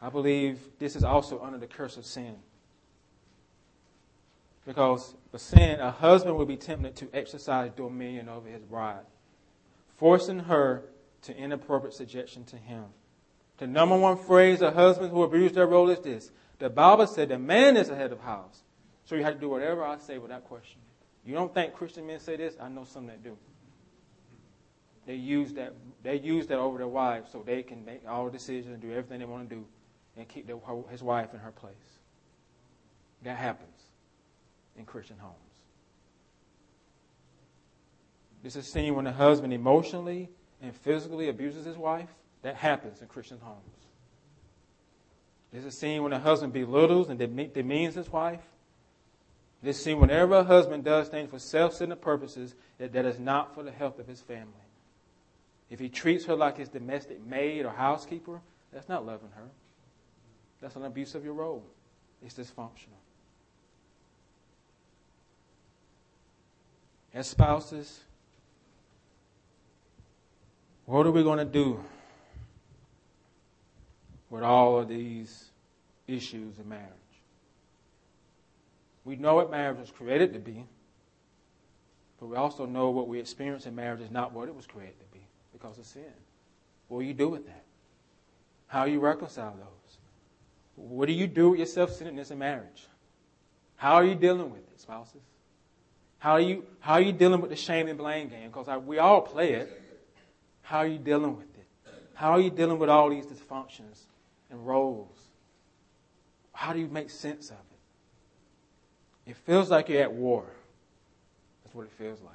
I 0.00 0.08
believe 0.08 0.58
this 0.78 0.96
is 0.96 1.04
also 1.04 1.40
under 1.40 1.58
the 1.58 1.66
curse 1.66 1.96
of 1.96 2.04
sin. 2.04 2.36
Because 4.66 5.14
for 5.30 5.38
sin, 5.38 5.80
a 5.80 5.90
husband 5.90 6.36
will 6.36 6.46
be 6.46 6.56
tempted 6.56 6.96
to 6.96 7.08
exercise 7.12 7.70
dominion 7.76 8.28
over 8.28 8.48
his 8.48 8.62
bride, 8.62 9.04
forcing 9.96 10.40
her 10.40 10.84
to 11.22 11.36
inappropriate 11.36 11.94
subjection 11.94 12.44
to 12.44 12.56
him. 12.56 12.84
The 13.58 13.66
number 13.66 13.96
one 13.96 14.16
phrase 14.16 14.60
of 14.60 14.74
husbands 14.74 15.12
who 15.12 15.22
abuse 15.22 15.52
their 15.52 15.66
role 15.66 15.88
is 15.90 16.00
this. 16.00 16.30
The 16.58 16.70
Bible 16.70 17.06
said 17.06 17.28
the 17.28 17.38
man 17.38 17.76
is 17.76 17.88
the 17.88 17.96
head 17.96 18.12
of 18.12 18.20
house. 18.20 18.62
So 19.04 19.14
you 19.14 19.24
have 19.24 19.34
to 19.34 19.40
do 19.40 19.48
whatever 19.48 19.84
I 19.84 19.98
say 19.98 20.18
without 20.18 20.44
question. 20.44 20.80
You 21.24 21.34
don't 21.34 21.54
think 21.54 21.74
Christian 21.74 22.06
men 22.06 22.18
say 22.18 22.36
this? 22.36 22.54
I 22.60 22.68
know 22.68 22.84
some 22.84 23.06
that 23.06 23.22
do. 23.22 23.36
They 25.06 25.14
use 25.14 25.52
that 25.54 25.74
they 26.02 26.16
use 26.16 26.46
that 26.48 26.58
over 26.58 26.78
their 26.78 26.88
wives 26.88 27.30
so 27.32 27.42
they 27.44 27.62
can 27.62 27.84
make 27.84 28.02
all 28.08 28.28
decisions 28.28 28.72
and 28.72 28.80
do 28.80 28.90
everything 28.90 29.18
they 29.18 29.24
want 29.24 29.48
to 29.48 29.54
do 29.54 29.64
and 30.16 30.28
keep 30.28 30.46
their, 30.46 30.58
his 30.90 31.02
wife 31.02 31.32
in 31.32 31.40
her 31.40 31.50
place. 31.50 31.74
That 33.22 33.36
happens 33.36 33.80
in 34.76 34.84
Christian 34.84 35.16
homes. 35.18 35.36
This 38.42 38.56
is 38.56 38.70
seen 38.70 38.94
when 38.94 39.06
a 39.06 39.12
husband 39.12 39.52
emotionally 39.52 40.28
and 40.60 40.74
physically 40.74 41.28
abuses 41.28 41.64
his 41.64 41.76
wife. 41.76 42.08
That 42.42 42.56
happens 42.56 43.00
in 43.00 43.06
Christian 43.06 43.38
homes. 43.40 43.58
This 45.52 45.64
is 45.64 45.78
seen 45.78 46.02
when 46.02 46.12
a 46.12 46.18
husband 46.18 46.52
belittles 46.52 47.08
and 47.08 47.18
demeans 47.18 47.94
his 47.94 48.10
wife. 48.10 48.40
This 49.62 49.82
see, 49.82 49.94
whenever 49.94 50.34
a 50.34 50.44
husband 50.44 50.84
does 50.84 51.08
things 51.08 51.30
for 51.30 51.38
self-centered 51.38 52.00
purposes, 52.00 52.54
that, 52.78 52.92
that 52.92 53.04
is 53.04 53.20
not 53.20 53.54
for 53.54 53.62
the 53.62 53.70
health 53.70 54.00
of 54.00 54.08
his 54.08 54.20
family. 54.20 54.52
If 55.70 55.78
he 55.78 55.88
treats 55.88 56.24
her 56.26 56.34
like 56.34 56.58
his 56.58 56.68
domestic 56.68 57.24
maid 57.24 57.64
or 57.64 57.70
housekeeper, 57.70 58.40
that's 58.72 58.88
not 58.88 59.06
loving 59.06 59.30
her. 59.36 59.48
That's 60.60 60.76
an 60.76 60.84
abuse 60.84 61.14
of 61.14 61.24
your 61.24 61.34
role. 61.34 61.64
It's 62.24 62.34
dysfunctional. 62.34 62.98
As 67.14 67.28
spouses, 67.28 68.00
what 70.86 71.06
are 71.06 71.10
we 71.10 71.22
going 71.22 71.38
to 71.38 71.44
do 71.44 71.82
with 74.30 74.42
all 74.42 74.78
of 74.78 74.88
these 74.88 75.50
issues 76.06 76.58
in 76.58 76.68
marriage? 76.68 77.01
We 79.04 79.16
know 79.16 79.34
what 79.34 79.50
marriage 79.50 79.78
was 79.78 79.90
created 79.90 80.32
to 80.34 80.38
be 80.38 80.64
But 82.22 82.28
we 82.28 82.36
also 82.36 82.66
know 82.66 82.90
what 82.90 83.08
we 83.08 83.18
experience 83.18 83.66
in 83.66 83.74
marriage 83.74 84.00
is 84.00 84.12
not 84.12 84.32
what 84.32 84.46
it 84.46 84.54
was 84.54 84.64
created 84.64 85.00
to 85.00 85.06
be 85.12 85.26
because 85.52 85.76
of 85.76 85.84
sin. 85.84 86.04
What 86.86 87.00
do 87.00 87.06
you 87.06 87.14
do 87.14 87.28
with 87.28 87.46
that? 87.46 87.64
How 88.68 88.84
do 88.84 88.92
you 88.92 89.00
reconcile 89.00 89.56
those? 89.56 89.98
What 90.76 91.06
do 91.06 91.12
you 91.12 91.26
do 91.26 91.50
with 91.50 91.58
your 91.58 91.66
self 91.66 91.90
centeredness 91.90 92.30
in 92.30 92.38
marriage? 92.38 92.86
How 93.74 93.94
are 93.94 94.04
you 94.04 94.14
dealing 94.14 94.52
with 94.52 94.60
it, 94.60 94.80
spouses? 94.80 95.22
How 96.18 96.34
are 96.34 96.40
you, 96.40 96.64
how 96.78 96.92
are 96.92 97.00
you 97.00 97.12
dealing 97.12 97.40
with 97.40 97.50
the 97.50 97.56
shame 97.56 97.88
and 97.88 97.98
blame 97.98 98.28
game? 98.28 98.48
Because 98.48 98.68
we 98.84 98.98
all 98.98 99.22
play 99.22 99.54
it. 99.54 99.82
How 100.62 100.78
are 100.78 100.86
you 100.86 100.98
dealing 100.98 101.36
with 101.36 101.52
it? 101.56 101.66
How 102.14 102.30
are 102.30 102.40
you 102.40 102.50
dealing 102.50 102.78
with 102.78 102.88
all 102.88 103.10
these 103.10 103.26
dysfunctions 103.26 104.02
and 104.48 104.64
roles? 104.64 105.18
How 106.52 106.72
do 106.72 106.78
you 106.78 106.86
make 106.86 107.10
sense 107.10 107.50
of 107.50 107.56
it? 107.56 107.71
It 109.26 109.36
feels 109.36 109.70
like 109.70 109.88
you're 109.88 110.02
at 110.02 110.12
war. 110.12 110.44
That's 111.64 111.74
what 111.74 111.84
it 111.84 111.92
feels 111.92 112.20
like. 112.20 112.34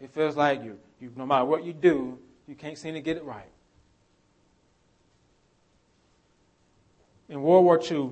It 0.00 0.10
feels 0.10 0.36
like 0.36 0.64
you, 0.64 0.78
you 1.00 1.12
no 1.16 1.26
matter 1.26 1.44
what 1.44 1.64
you 1.64 1.72
do, 1.72 2.18
you 2.48 2.54
can't 2.54 2.76
seem 2.76 2.94
to 2.94 3.00
get 3.00 3.16
it 3.16 3.24
right. 3.24 3.48
In 7.28 7.40
World 7.40 7.64
War 7.64 7.80
II, 7.80 8.10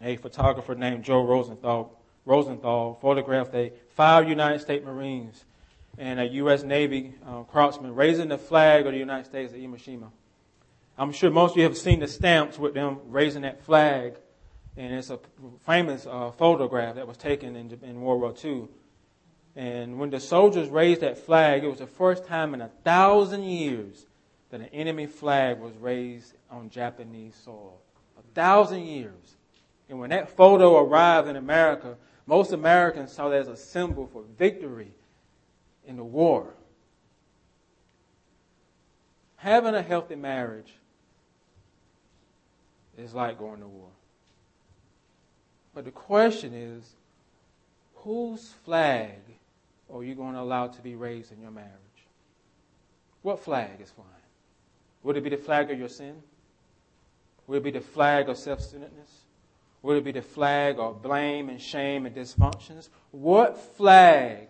a 0.00 0.16
photographer 0.16 0.74
named 0.74 1.04
Joe 1.04 1.22
Rosenthal, 1.22 1.96
Rosenthal 2.24 2.98
photographed 3.00 3.54
a 3.54 3.72
five 3.94 4.28
United 4.28 4.60
States 4.60 4.84
Marines 4.84 5.44
and 5.98 6.18
a 6.18 6.24
U.S. 6.24 6.62
Navy 6.62 7.14
uh, 7.26 7.42
craftsman 7.42 7.94
raising 7.94 8.28
the 8.28 8.38
flag 8.38 8.86
of 8.86 8.92
the 8.92 8.98
United 8.98 9.26
States 9.26 9.52
at 9.52 9.60
Iwo 9.60 9.76
Jima. 9.76 10.10
I'm 10.98 11.12
sure 11.12 11.30
most 11.30 11.52
of 11.52 11.58
you 11.58 11.62
have 11.64 11.76
seen 11.76 12.00
the 12.00 12.08
stamps 12.08 12.58
with 12.58 12.74
them 12.74 12.98
raising 13.06 13.42
that 13.42 13.62
flag, 13.62 14.14
and 14.76 14.92
it's 14.94 15.10
a 15.10 15.18
famous 15.64 16.06
uh, 16.06 16.30
photograph 16.32 16.96
that 16.96 17.06
was 17.06 17.16
taken 17.16 17.56
in, 17.56 17.78
in 17.82 18.00
World 18.00 18.20
War 18.20 18.34
II. 18.44 18.68
And 19.54 19.98
when 19.98 20.10
the 20.10 20.20
soldiers 20.20 20.68
raised 20.68 21.00
that 21.00 21.16
flag, 21.16 21.64
it 21.64 21.68
was 21.68 21.78
the 21.78 21.86
first 21.86 22.26
time 22.26 22.52
in 22.52 22.60
a 22.60 22.68
thousand 22.84 23.44
years 23.44 24.06
that 24.50 24.60
an 24.60 24.66
enemy 24.66 25.06
flag 25.06 25.58
was 25.58 25.74
raised 25.76 26.34
on 26.50 26.68
Japanese 26.68 27.34
soil. 27.34 27.78
A 28.18 28.34
thousand 28.34 28.86
years. 28.86 29.36
And 29.88 29.98
when 29.98 30.10
that 30.10 30.28
photo 30.28 30.78
arrived 30.78 31.28
in 31.28 31.36
America, 31.36 31.96
most 32.26 32.52
Americans 32.52 33.12
saw 33.12 33.30
that 33.30 33.40
as 33.40 33.48
a 33.48 33.56
symbol 33.56 34.06
for 34.12 34.24
victory 34.36 34.92
in 35.86 35.96
the 35.96 36.04
war. 36.04 36.52
Having 39.36 39.74
a 39.74 39.82
healthy 39.82 40.16
marriage 40.16 40.74
is 42.98 43.14
like 43.14 43.38
going 43.38 43.60
to 43.60 43.66
war. 43.66 43.88
But 45.76 45.84
the 45.84 45.90
question 45.90 46.54
is 46.54 46.94
whose 47.96 48.54
flag 48.64 49.10
are 49.92 50.02
you 50.02 50.14
going 50.14 50.32
to 50.32 50.40
allow 50.40 50.68
to 50.68 50.80
be 50.80 50.94
raised 50.94 51.32
in 51.32 51.42
your 51.42 51.50
marriage? 51.50 51.70
What 53.20 53.40
flag 53.40 53.78
is 53.82 53.90
flying? 53.90 54.08
Would 55.02 55.18
it 55.18 55.22
be 55.22 55.28
the 55.28 55.36
flag 55.36 55.70
of 55.70 55.78
your 55.78 55.90
sin? 55.90 56.14
Would 57.46 57.58
it 57.58 57.64
be 57.64 57.70
the 57.72 57.82
flag 57.82 58.30
of 58.30 58.38
self 58.38 58.62
centeredness? 58.62 59.10
Would 59.82 59.98
it 59.98 60.04
be 60.04 60.12
the 60.12 60.22
flag 60.22 60.78
of 60.78 61.02
blame 61.02 61.50
and 61.50 61.60
shame 61.60 62.06
and 62.06 62.16
dysfunctions? 62.16 62.88
What 63.10 63.58
flag 63.58 64.48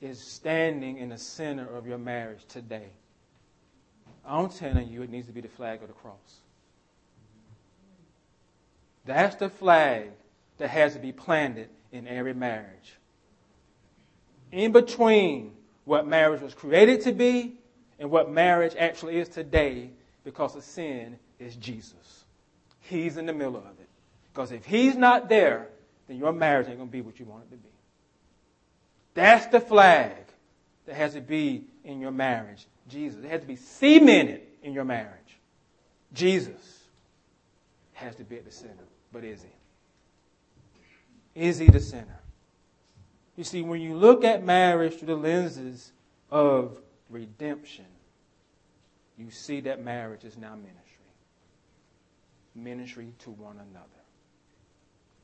is 0.00 0.20
standing 0.20 0.98
in 0.98 1.10
the 1.10 1.18
center 1.18 1.68
of 1.72 1.86
your 1.86 1.98
marriage 1.98 2.46
today? 2.48 2.88
I'm 4.26 4.48
telling 4.48 4.88
you, 4.88 5.02
it 5.02 5.10
needs 5.10 5.28
to 5.28 5.32
be 5.32 5.40
the 5.40 5.46
flag 5.46 5.82
of 5.82 5.88
the 5.88 5.94
cross. 5.94 6.40
That's 9.04 9.36
the 9.36 9.48
flag 9.48 10.10
that 10.58 10.70
has 10.70 10.94
to 10.94 10.98
be 10.98 11.12
planted 11.12 11.68
in 11.92 12.06
every 12.06 12.34
marriage. 12.34 12.94
In 14.52 14.72
between 14.72 15.52
what 15.84 16.06
marriage 16.06 16.40
was 16.40 16.54
created 16.54 17.02
to 17.02 17.12
be 17.12 17.54
and 17.98 18.10
what 18.10 18.30
marriage 18.30 18.74
actually 18.78 19.18
is 19.18 19.28
today, 19.28 19.90
because 20.24 20.56
of 20.56 20.62
sin, 20.64 21.18
is 21.38 21.56
Jesus. 21.56 22.24
He's 22.80 23.16
in 23.16 23.26
the 23.26 23.32
middle 23.32 23.56
of 23.56 23.64
it. 23.80 23.88
Because 24.32 24.52
if 24.52 24.64
he's 24.64 24.96
not 24.96 25.28
there, 25.28 25.68
then 26.08 26.16
your 26.16 26.32
marriage 26.32 26.68
ain't 26.68 26.78
going 26.78 26.88
to 26.88 26.92
be 26.92 27.00
what 27.00 27.18
you 27.18 27.24
want 27.24 27.44
it 27.44 27.50
to 27.50 27.56
be. 27.56 27.68
That's 29.14 29.46
the 29.46 29.60
flag 29.60 30.12
that 30.86 30.96
has 30.96 31.14
to 31.14 31.20
be 31.20 31.64
in 31.84 32.00
your 32.00 32.10
marriage. 32.10 32.66
Jesus. 32.88 33.24
It 33.24 33.30
has 33.30 33.40
to 33.40 33.46
be 33.46 33.56
cemented 33.56 34.42
in 34.62 34.72
your 34.72 34.84
marriage. 34.84 35.10
Jesus 36.12 36.84
has 37.94 38.14
to 38.16 38.24
be 38.24 38.36
at 38.36 38.44
the 38.44 38.50
center. 38.50 38.84
But 39.12 39.24
is 39.24 39.42
he? 39.42 39.48
Is 41.34 41.58
he 41.58 41.66
the 41.66 41.80
center? 41.80 42.20
You 43.36 43.44
see, 43.44 43.62
when 43.62 43.80
you 43.80 43.94
look 43.94 44.24
at 44.24 44.44
marriage 44.44 44.98
through 44.98 45.08
the 45.08 45.16
lenses 45.16 45.92
of 46.30 46.78
redemption, 47.10 47.86
you 49.18 49.30
see 49.30 49.60
that 49.62 49.82
marriage 49.82 50.24
is 50.24 50.36
now 50.36 50.54
ministry. 50.54 50.80
Ministry 52.54 53.12
to 53.20 53.30
one 53.30 53.56
another. 53.56 53.88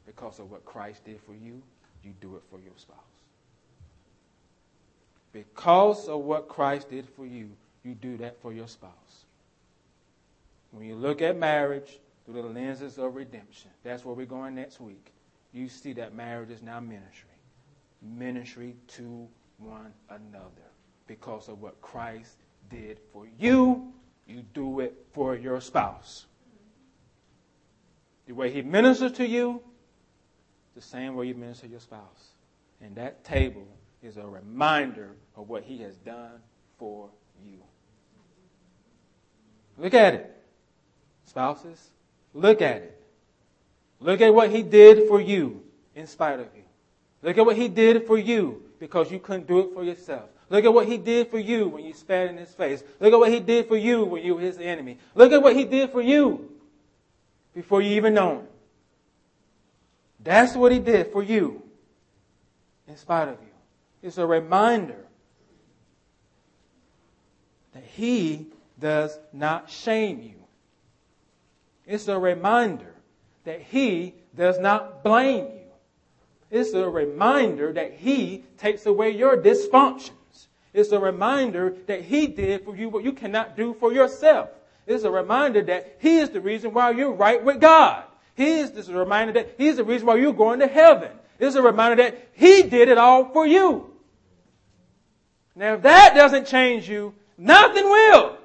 Because 0.06 0.40
of 0.40 0.50
what 0.50 0.64
Christ 0.64 1.04
did 1.04 1.20
for 1.20 1.34
you, 1.34 1.62
you 2.02 2.12
do 2.20 2.34
it 2.36 2.42
for 2.50 2.58
your 2.58 2.72
spouse. 2.76 2.98
Because 5.32 6.08
of 6.08 6.20
what 6.22 6.48
Christ 6.48 6.90
did 6.90 7.08
for 7.08 7.24
you, 7.24 7.50
you 7.84 7.94
do 7.94 8.16
that 8.16 8.40
for 8.42 8.52
your 8.52 8.66
spouse. 8.66 9.24
When 10.72 10.84
you 10.84 10.96
look 10.96 11.22
at 11.22 11.36
marriage 11.36 12.00
through 12.24 12.42
the 12.42 12.48
lenses 12.48 12.98
of 12.98 13.14
redemption, 13.14 13.70
that's 13.84 14.04
where 14.04 14.14
we're 14.14 14.26
going 14.26 14.56
next 14.56 14.80
week. 14.80 15.12
You 15.52 15.68
see 15.68 15.92
that 15.94 16.14
marriage 16.14 16.50
is 16.50 16.62
now 16.62 16.80
ministry. 16.80 17.28
Ministry 18.02 18.76
to 18.88 19.28
one 19.58 19.92
another. 20.08 20.70
Because 21.06 21.48
of 21.48 21.60
what 21.60 21.80
Christ 21.80 22.36
did 22.70 23.00
for 23.12 23.26
you, 23.38 23.92
you 24.26 24.42
do 24.54 24.80
it 24.80 25.06
for 25.12 25.34
your 25.34 25.60
spouse. 25.60 26.26
The 28.26 28.32
way 28.32 28.50
he 28.52 28.62
ministers 28.62 29.12
to 29.12 29.26
you, 29.26 29.60
the 30.76 30.80
same 30.80 31.16
way 31.16 31.26
you 31.26 31.34
minister 31.34 31.66
to 31.66 31.72
your 31.72 31.80
spouse. 31.80 32.28
And 32.80 32.94
that 32.94 33.24
table 33.24 33.66
is 34.02 34.16
a 34.16 34.26
reminder 34.26 35.10
of 35.36 35.48
what 35.48 35.64
he 35.64 35.78
has 35.78 35.96
done 35.96 36.40
for 36.78 37.10
you. 37.44 37.58
Look 39.76 39.94
at 39.94 40.14
it. 40.14 40.36
Spouses, 41.24 41.90
look 42.34 42.62
at 42.62 42.76
it. 42.82 42.99
Look 44.00 44.20
at 44.20 44.34
what 44.34 44.50
he 44.50 44.62
did 44.62 45.06
for 45.06 45.20
you 45.20 45.62
in 45.94 46.06
spite 46.06 46.40
of 46.40 46.46
you. 46.56 46.62
Look 47.22 47.36
at 47.36 47.44
what 47.44 47.56
he 47.56 47.68
did 47.68 48.06
for 48.06 48.18
you 48.18 48.62
because 48.78 49.12
you 49.12 49.18
couldn't 49.18 49.46
do 49.46 49.60
it 49.60 49.74
for 49.74 49.84
yourself. 49.84 50.30
Look 50.48 50.64
at 50.64 50.72
what 50.72 50.88
he 50.88 50.96
did 50.96 51.28
for 51.28 51.38
you 51.38 51.68
when 51.68 51.84
you 51.84 51.92
spat 51.92 52.28
in 52.28 52.36
his 52.36 52.52
face. 52.52 52.82
Look 52.98 53.12
at 53.12 53.18
what 53.18 53.30
he 53.30 53.38
did 53.40 53.68
for 53.68 53.76
you 53.76 54.04
when 54.04 54.24
you 54.24 54.34
were 54.34 54.40
his 54.40 54.58
enemy. 54.58 54.98
Look 55.14 55.32
at 55.32 55.42
what 55.42 55.54
he 55.54 55.64
did 55.64 55.90
for 55.90 56.00
you 56.00 56.50
before 57.54 57.82
you 57.82 57.90
even 57.90 58.14
know 58.14 58.38
him. 58.38 58.46
That's 60.22 60.56
what 60.56 60.72
he 60.72 60.78
did 60.78 61.12
for 61.12 61.22
you 61.22 61.62
in 62.88 62.96
spite 62.96 63.28
of 63.28 63.38
you. 63.40 63.52
It's 64.02 64.18
a 64.18 64.26
reminder 64.26 65.06
that 67.74 67.84
he 67.84 68.46
does 68.78 69.18
not 69.32 69.70
shame 69.70 70.20
you. 70.20 70.34
It's 71.86 72.08
a 72.08 72.18
reminder 72.18 72.94
that 73.50 73.62
he 73.62 74.14
does 74.36 74.60
not 74.60 75.02
blame 75.02 75.44
you. 75.44 75.60
It's 76.52 76.72
a 76.72 76.88
reminder 76.88 77.72
that 77.72 77.94
he 77.94 78.44
takes 78.58 78.86
away 78.86 79.10
your 79.10 79.36
dysfunctions. 79.36 80.46
It's 80.72 80.92
a 80.92 81.00
reminder 81.00 81.74
that 81.88 82.02
he 82.02 82.28
did 82.28 82.64
for 82.64 82.76
you 82.76 82.88
what 82.88 83.02
you 83.02 83.12
cannot 83.12 83.56
do 83.56 83.74
for 83.74 83.92
yourself. 83.92 84.50
It's 84.86 85.02
a 85.02 85.10
reminder 85.10 85.62
that 85.62 85.96
he 85.98 86.18
is 86.18 86.30
the 86.30 86.40
reason 86.40 86.72
why 86.72 86.92
you're 86.92 87.10
right 87.10 87.44
with 87.44 87.60
God. 87.60 88.04
He 88.36 88.60
is 88.60 88.70
this 88.70 88.88
reminder 88.88 89.32
that 89.32 89.56
he's 89.58 89.78
the 89.78 89.84
reason 89.84 90.06
why 90.06 90.14
you're 90.14 90.32
going 90.32 90.60
to 90.60 90.68
heaven. 90.68 91.10
It's 91.40 91.56
a 91.56 91.62
reminder 91.62 92.00
that 92.04 92.28
he 92.34 92.62
did 92.62 92.88
it 92.88 92.98
all 92.98 93.32
for 93.32 93.48
you. 93.48 93.92
Now, 95.56 95.74
if 95.74 95.82
that 95.82 96.14
doesn't 96.14 96.46
change 96.46 96.88
you, 96.88 97.14
nothing 97.36 97.84
will. 97.84 98.36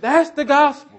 That's 0.00 0.30
the 0.30 0.46
gospel. 0.46 0.95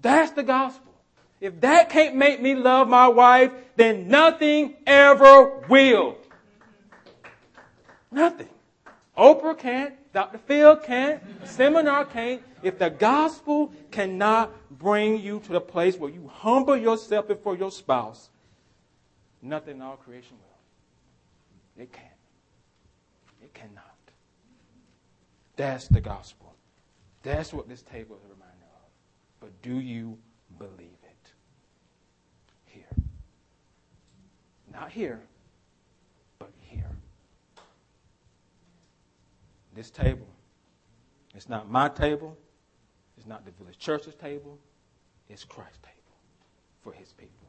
That's 0.00 0.30
the 0.32 0.42
gospel. 0.42 0.92
If 1.40 1.60
that 1.60 1.90
can't 1.90 2.16
make 2.16 2.40
me 2.42 2.54
love 2.54 2.88
my 2.88 3.08
wife, 3.08 3.52
then 3.76 4.08
nothing 4.08 4.74
ever 4.86 5.58
will. 5.68 6.16
Nothing. 8.10 8.48
Oprah 9.16 9.56
can't. 9.56 9.94
Dr. 10.12 10.38
Phil 10.38 10.76
can't. 10.76 11.22
Seminar 11.44 12.04
can't. 12.06 12.42
If 12.62 12.78
the 12.78 12.90
gospel 12.90 13.72
cannot 13.90 14.52
bring 14.78 15.20
you 15.20 15.40
to 15.40 15.52
the 15.52 15.60
place 15.60 15.96
where 15.96 16.10
you 16.10 16.28
humble 16.32 16.76
yourself 16.76 17.28
before 17.28 17.56
your 17.56 17.70
spouse, 17.70 18.30
nothing 19.42 19.76
in 19.76 19.82
all 19.82 19.96
creation 19.96 20.36
will. 20.36 21.82
It 21.84 21.92
can't. 21.92 22.06
It 23.42 23.54
cannot. 23.54 23.84
That's 25.56 25.86
the 25.86 26.00
gospel. 26.00 26.54
That's 27.22 27.52
what 27.52 27.68
this 27.68 27.82
table 27.82 28.16
is. 28.24 28.37
But 29.40 29.62
do 29.62 29.78
you 29.78 30.18
believe 30.58 30.98
it? 31.04 31.32
Here. 32.66 33.04
Not 34.72 34.90
here, 34.90 35.20
but 36.38 36.50
here. 36.60 36.90
this 39.78 39.90
table, 39.90 40.26
it's 41.36 41.48
not 41.48 41.70
my 41.70 41.88
table, 41.88 42.36
it's 43.16 43.28
not 43.28 43.44
the 43.44 43.52
village 43.52 43.78
church's 43.78 44.16
table, 44.16 44.58
it's 45.28 45.44
Christ's 45.44 45.78
table 45.78 45.94
for 46.82 46.92
his 46.92 47.12
people. 47.12 47.46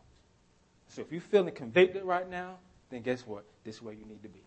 So 0.89 1.01
if 1.01 1.11
you're 1.11 1.21
feeling 1.21 1.55
convicted 1.55 2.03
right 2.03 2.29
now, 2.29 2.57
then 2.91 3.01
guess 3.01 3.25
what? 3.25 3.45
This 3.63 3.77
is 3.77 3.81
where 3.81 3.95
you 3.95 4.05
need 4.05 4.21
to 4.21 4.29
be. 4.29 4.43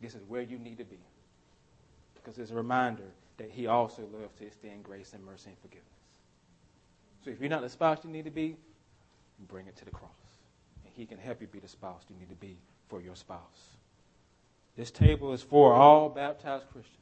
This 0.00 0.16
is 0.16 0.22
where 0.26 0.42
you 0.42 0.58
need 0.58 0.78
to 0.78 0.84
be. 0.84 0.98
Because 2.16 2.38
it's 2.38 2.50
a 2.50 2.54
reminder 2.54 3.04
that 3.38 3.50
he 3.50 3.66
also 3.66 4.02
loves 4.02 4.34
to 4.38 4.46
extend 4.46 4.82
grace 4.82 5.12
and 5.12 5.24
mercy 5.24 5.50
and 5.50 5.58
forgiveness. 5.58 5.86
So 7.24 7.30
if 7.30 7.40
you're 7.40 7.50
not 7.50 7.62
the 7.62 7.68
spouse 7.68 7.98
you 8.04 8.10
need 8.10 8.24
to 8.24 8.30
be, 8.30 8.56
bring 9.48 9.66
it 9.66 9.76
to 9.76 9.84
the 9.84 9.90
cross. 9.90 10.10
And 10.84 10.94
he 10.94 11.06
can 11.06 11.18
help 11.18 11.40
you 11.40 11.46
be 11.46 11.58
the 11.58 11.68
spouse 11.68 12.02
you 12.08 12.16
need 12.18 12.30
to 12.30 12.36
be 12.36 12.56
for 12.88 13.00
your 13.00 13.16
spouse. 13.16 13.76
This 14.76 14.90
table 14.90 15.32
is 15.32 15.42
for 15.42 15.74
all 15.74 16.08
baptized 16.08 16.64
Christians, 16.72 16.96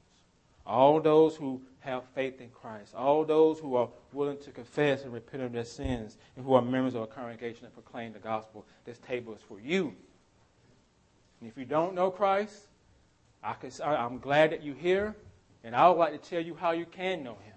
all 0.67 1.01
those 1.01 1.37
who 1.37 1.61
have 1.81 2.05
faith 2.15 2.41
in 2.41 2.49
Christ, 2.51 2.95
all 2.95 3.25
those 3.25 3.59
who 3.59 3.77
are 3.77 3.89
willing 4.13 4.39
to 4.39 4.51
confess 4.51 5.03
and 5.03 5.13
repent 5.13 5.43
of 5.43 5.53
their 5.53 5.65
sins, 5.65 6.17
and 6.37 6.45
who 6.45 6.55
are 6.55 6.63
members 6.63 6.95
of 6.95 7.03
a 7.03 7.07
congregation 7.07 7.65
that 7.65 7.75
proclaim 7.75 8.13
the 8.13 8.19
gospel. 8.19 8.65
This 8.85 8.99
table 8.99 9.35
is 9.35 9.41
for 9.47 9.61
you. 9.61 9.95
And 11.41 11.51
if 11.51 11.59
you 11.59 11.65
don't 11.65 11.95
know 11.95 12.11
Christ, 12.11 12.63
I 13.43 13.57
am 13.83 14.19
glad 14.21 14.53
that 14.53 14.63
you're 14.63 14.75
here, 14.75 15.15
and 15.65 15.75
I 15.75 15.89
would 15.89 15.99
like 15.99 16.13
to 16.13 16.31
tell 16.31 16.41
you 16.41 16.55
how 16.55 16.71
you 16.71 16.87
can 16.87 17.25
know 17.25 17.35
Him. 17.35 17.55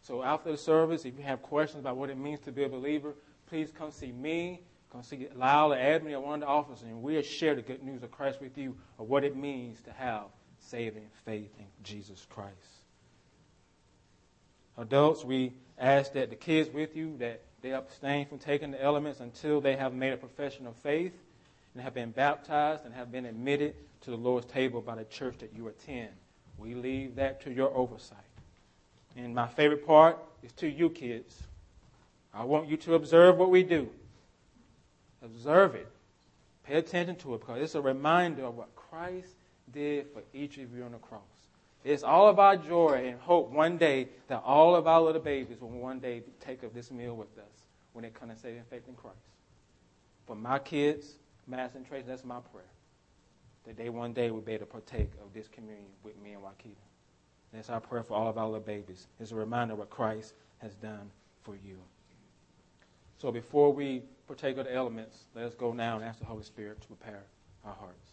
So 0.00 0.22
after 0.22 0.50
the 0.50 0.58
service, 0.58 1.04
if 1.04 1.16
you 1.16 1.22
have 1.22 1.42
questions 1.42 1.80
about 1.80 1.96
what 1.96 2.10
it 2.10 2.18
means 2.18 2.40
to 2.40 2.52
be 2.52 2.64
a 2.64 2.68
believer, 2.68 3.14
please 3.46 3.70
come 3.70 3.92
see 3.92 4.10
me 4.10 4.62
Come 4.92 5.02
see 5.02 5.26
Lyle 5.34 5.72
or 5.72 5.76
Edmund 5.76 6.14
or 6.14 6.20
one 6.20 6.34
of 6.34 6.40
the 6.40 6.46
officers, 6.46 6.82
and 6.82 7.02
we'll 7.02 7.22
share 7.22 7.54
the 7.54 7.62
good 7.62 7.82
news 7.82 8.02
of 8.02 8.10
Christ 8.10 8.42
with 8.42 8.58
you 8.58 8.76
of 8.98 9.08
what 9.08 9.24
it 9.24 9.34
means 9.34 9.80
to 9.82 9.92
have 9.92 10.24
saving 10.58 11.08
faith 11.24 11.50
in 11.58 11.64
Jesus 11.82 12.26
Christ. 12.28 12.52
Adults, 14.76 15.24
we 15.24 15.54
ask 15.78 16.12
that 16.12 16.28
the 16.28 16.36
kids 16.36 16.68
with 16.68 16.94
you 16.94 17.16
that 17.18 17.40
they 17.62 17.72
abstain 17.72 18.26
from 18.26 18.38
taking 18.38 18.70
the 18.70 18.82
elements 18.82 19.20
until 19.20 19.62
they 19.62 19.76
have 19.76 19.94
made 19.94 20.12
a 20.12 20.16
profession 20.18 20.66
of 20.66 20.76
faith 20.76 21.14
and 21.72 21.82
have 21.82 21.94
been 21.94 22.10
baptized 22.10 22.84
and 22.84 22.92
have 22.92 23.10
been 23.10 23.24
admitted 23.24 23.74
to 24.02 24.10
the 24.10 24.16
Lord's 24.16 24.46
table 24.46 24.82
by 24.82 24.94
the 24.94 25.04
church 25.04 25.38
that 25.38 25.54
you 25.56 25.68
attend. 25.68 26.10
We 26.62 26.74
leave 26.74 27.16
that 27.16 27.40
to 27.42 27.52
your 27.52 27.74
oversight. 27.74 28.18
And 29.16 29.34
my 29.34 29.48
favorite 29.48 29.84
part 29.86 30.16
is 30.42 30.52
to 30.52 30.68
you 30.68 30.90
kids. 30.90 31.42
I 32.32 32.44
want 32.44 32.68
you 32.68 32.76
to 32.78 32.94
observe 32.94 33.36
what 33.36 33.50
we 33.50 33.62
do. 33.62 33.88
Observe 35.22 35.74
it. 35.74 35.88
Pay 36.64 36.76
attention 36.76 37.16
to 37.16 37.34
it 37.34 37.40
because 37.40 37.60
it's 37.60 37.74
a 37.74 37.80
reminder 37.80 38.44
of 38.44 38.56
what 38.56 38.74
Christ 38.76 39.34
did 39.72 40.06
for 40.12 40.22
each 40.32 40.58
of 40.58 40.74
you 40.74 40.84
on 40.84 40.92
the 40.92 40.98
cross. 40.98 41.20
It's 41.84 42.04
all 42.04 42.28
of 42.28 42.38
our 42.38 42.56
joy 42.56 43.06
and 43.08 43.20
hope 43.20 43.50
one 43.50 43.76
day 43.76 44.08
that 44.28 44.42
all 44.44 44.76
of 44.76 44.86
our 44.86 45.00
little 45.00 45.20
babies 45.20 45.60
will 45.60 45.68
one 45.68 45.98
day 45.98 46.22
take 46.40 46.62
of 46.62 46.72
this 46.74 46.92
meal 46.92 47.16
with 47.16 47.36
us 47.38 47.64
when 47.92 48.04
they 48.04 48.10
come 48.10 48.30
and 48.30 48.38
saving 48.38 48.62
faith 48.70 48.86
in 48.86 48.94
Christ. 48.94 49.16
For 50.26 50.36
my 50.36 50.60
kids, 50.60 51.14
Mass 51.48 51.74
and 51.74 51.84
Trace, 51.84 52.04
that's 52.06 52.24
my 52.24 52.38
prayer. 52.52 52.64
That 53.64 53.76
they 53.76 53.88
one 53.88 54.12
day 54.12 54.30
will 54.30 54.40
be 54.40 54.52
able 54.52 54.66
to 54.66 54.72
partake 54.72 55.10
of 55.22 55.32
this 55.32 55.48
communion 55.48 55.90
with 56.02 56.20
me 56.20 56.32
and 56.32 56.42
Wakita. 56.42 56.74
That's 57.52 57.70
our 57.70 57.80
prayer 57.80 58.02
for 58.02 58.14
all 58.14 58.28
of 58.28 58.38
our 58.38 58.46
little 58.46 58.60
babies. 58.60 59.06
It's 59.20 59.30
a 59.30 59.36
reminder 59.36 59.74
of 59.74 59.78
what 59.78 59.90
Christ 59.90 60.34
has 60.58 60.74
done 60.74 61.10
for 61.42 61.54
you. 61.54 61.76
So 63.18 63.30
before 63.30 63.72
we 63.72 64.02
partake 64.26 64.56
of 64.58 64.64
the 64.64 64.74
elements, 64.74 65.24
let 65.34 65.44
us 65.44 65.54
go 65.54 65.72
now 65.72 65.96
and 65.96 66.04
ask 66.04 66.18
the 66.18 66.24
Holy 66.24 66.42
Spirit 66.42 66.80
to 66.80 66.86
prepare 66.88 67.22
our 67.64 67.74
hearts. 67.74 68.12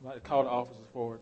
I'd 0.00 0.06
like 0.06 0.14
to 0.14 0.20
call 0.20 0.44
the 0.44 0.50
officers 0.50 0.86
forward. 0.92 1.20